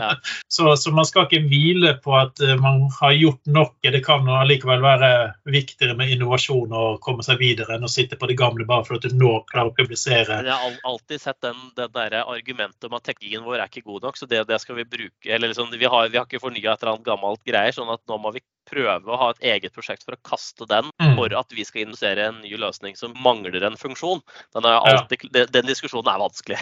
Ja. 0.00 0.14
Så, 0.54 0.76
så 0.78 0.92
man 0.94 1.04
skal 1.04 1.26
ikke 1.26 1.40
hvile 1.50 1.94
på 2.00 2.12
at 2.14 2.40
eh, 2.40 2.54
man 2.60 2.84
har 3.00 3.12
gjort 3.12 3.40
nok. 3.50 3.72
Det 3.82 4.00
kan 4.06 4.26
allikevel 4.28 4.80
være 4.84 5.08
viktigere 5.50 5.96
med 5.98 6.12
innovasjon 6.14 6.72
og 6.72 7.00
komme 7.02 7.24
seg 7.26 7.38
videre 7.42 7.74
enn 7.74 7.84
å 7.84 7.90
sitte 7.90 8.16
på 8.20 8.28
det 8.30 8.36
gamle 8.38 8.64
bare 8.68 8.84
for 8.86 8.96
at 9.00 9.02
du 9.08 9.16
nå 9.18 9.32
klarer 9.50 9.72
å 9.72 9.76
publisere. 9.76 10.40
Jeg 10.46 10.54
har 10.54 10.78
alltid 10.84 11.20
sett 11.20 11.40
den, 11.42 11.58
den 11.76 11.90
der 11.94 12.20
argumentet 12.22 12.84
om 12.86 12.94
at 12.94 13.02
teknologien 13.08 13.44
vår 13.44 13.64
er 13.64 13.68
ikke 13.72 13.84
god 13.88 14.02
nok, 14.08 14.16
så 14.20 14.28
det, 14.30 14.44
det 14.48 14.60
skal 14.62 14.76
vi 14.78 14.84
bruke 14.84 15.26
eller 15.34 15.50
liksom, 15.50 15.70
vi, 15.74 15.84
har, 15.90 16.08
vi 16.08 16.18
har 16.20 16.26
ikke 16.28 16.40
fornya 16.42 16.72
et 16.76 16.82
eller 16.82 16.94
annet 16.94 17.06
gammelt 17.10 17.42
greier, 17.44 17.74
sånn 17.74 17.90
at 17.92 18.00
nå 18.08 18.18
må 18.22 18.32
vi 18.36 18.40
prøve 18.68 19.10
å 19.10 19.18
ha 19.20 19.30
et 19.34 19.42
eget 19.54 19.74
prosjekt 19.74 20.04
for 20.06 20.16
å 20.16 20.20
kaste 20.24 20.66
den 20.70 20.90
Mm. 21.00 21.16
for 21.16 21.34
at 21.36 21.52
vi 21.52 21.64
skal 21.64 21.82
investere 21.82 22.20
i 22.22 22.28
en 22.28 22.40
ny 22.42 22.56
løsning 22.56 22.96
som 22.96 23.12
mangler 23.22 23.62
en 23.66 23.76
funksjon. 23.76 24.20
Den, 24.54 24.64
er 24.64 24.80
Ja. 24.84 25.06
den, 25.10 25.46
den 25.52 25.66
diskusjonen 25.66 26.08
er 26.14 26.18
vanskelig. 26.22 26.58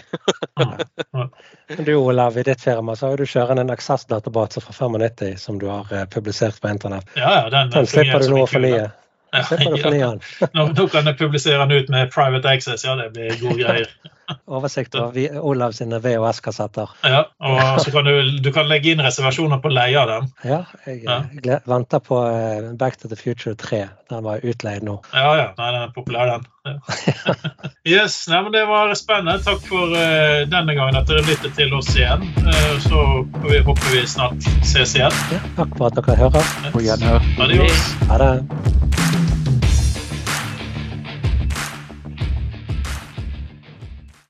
Men 1.13 1.85
Du 1.85 1.95
Olav, 1.95 2.37
i 2.37 2.43
ditt 2.43 2.61
firma 2.61 2.95
så 2.95 3.09
har 3.11 3.17
du 3.17 3.25
kjørende 3.25 3.61
en 3.61 3.73
Access-database 3.73 4.61
fra 4.61 4.73
95 4.73 5.37
som 5.37 5.59
du 5.59 5.67
har 5.69 5.87
eh, 5.91 6.05
publisert 6.05 6.59
på 6.61 6.69
internett. 6.69 7.07
Ja, 7.15 7.43
ja, 7.43 7.49
den, 7.49 7.69
Den 7.69 7.87
slipper 7.87 8.19
du 8.19 8.29
nå 8.33 8.43
å 8.43 8.49
fornye. 8.49 8.91
Å 9.33 9.93
ja. 9.97 10.11
Nå, 10.55 10.67
nå 10.77 10.87
kan 10.93 11.07
jeg 11.09 11.17
publisere 11.19 11.63
den 11.65 11.83
ut 11.83 11.89
med 11.93 12.11
private 12.13 12.49
access. 12.53 12.83
Ja, 12.85 12.95
det 12.99 13.11
blir 13.15 13.33
gode 13.41 13.59
greier. 13.63 13.89
Oversikt 14.47 14.93
over 14.95 15.11
vi- 15.11 15.27
Olav 15.35 15.73
sine 15.75 15.97
VHS-kassetter. 15.99 16.93
Ja, 17.03 17.25
og 17.43 17.81
så 17.83 17.91
kan 17.91 18.05
du, 18.07 18.13
du 18.41 18.47
kan 18.55 18.69
legge 18.71 18.93
inn 18.93 19.01
reservasjoner 19.03 19.59
på 19.61 19.71
leie 19.73 19.97
av 19.99 20.07
dem. 20.07 20.29
Ja, 20.47 20.61
jeg 20.87 21.01
Ja. 21.43 21.57
venter 21.67 21.99
på 21.99 22.21
eh, 22.29 22.69
Back 22.79 22.95
to 23.01 23.09
the 23.11 23.17
Future 23.19 23.55
3. 23.59 23.81
Den 24.13 24.23
var 24.23 24.39
utleid 24.45 24.85
nå. 24.87 24.95
Ja, 25.11 25.33
ja. 25.41 25.49
Nei, 25.57 25.71
den 25.75 25.81
er 25.89 25.91
populær, 25.95 26.31
den. 26.37 26.47
Ja. 26.63 26.77
Yes, 27.83 28.13
nei, 28.31 28.37
men 28.45 28.53
Det 28.55 28.61
var 28.69 28.93
spennende. 28.95 29.41
Takk 29.43 29.59
for 29.67 29.91
uh, 29.91 30.45
denne 30.47 30.71
gangen 30.77 30.95
at 30.95 31.09
dere 31.09 31.25
lyttet 31.27 31.51
til 31.59 31.73
oss 31.75 31.89
igjen. 31.97 32.23
Uh, 32.47 32.77
så 32.85 33.03
vi, 33.43 33.59
håper 33.59 33.89
vi 33.91 34.05
snart 34.07 34.47
ses 34.63 34.95
igjen. 34.95 35.11
Ja, 35.35 35.41
takk 35.59 35.75
for 35.75 35.91
at 35.91 35.99
dere 35.99 36.15
hører. 36.23 36.53
På 36.71 36.85
gjenhør. 36.87 37.27
Adios. 37.43 37.83
Ha 38.07 38.21
det. 38.23 38.31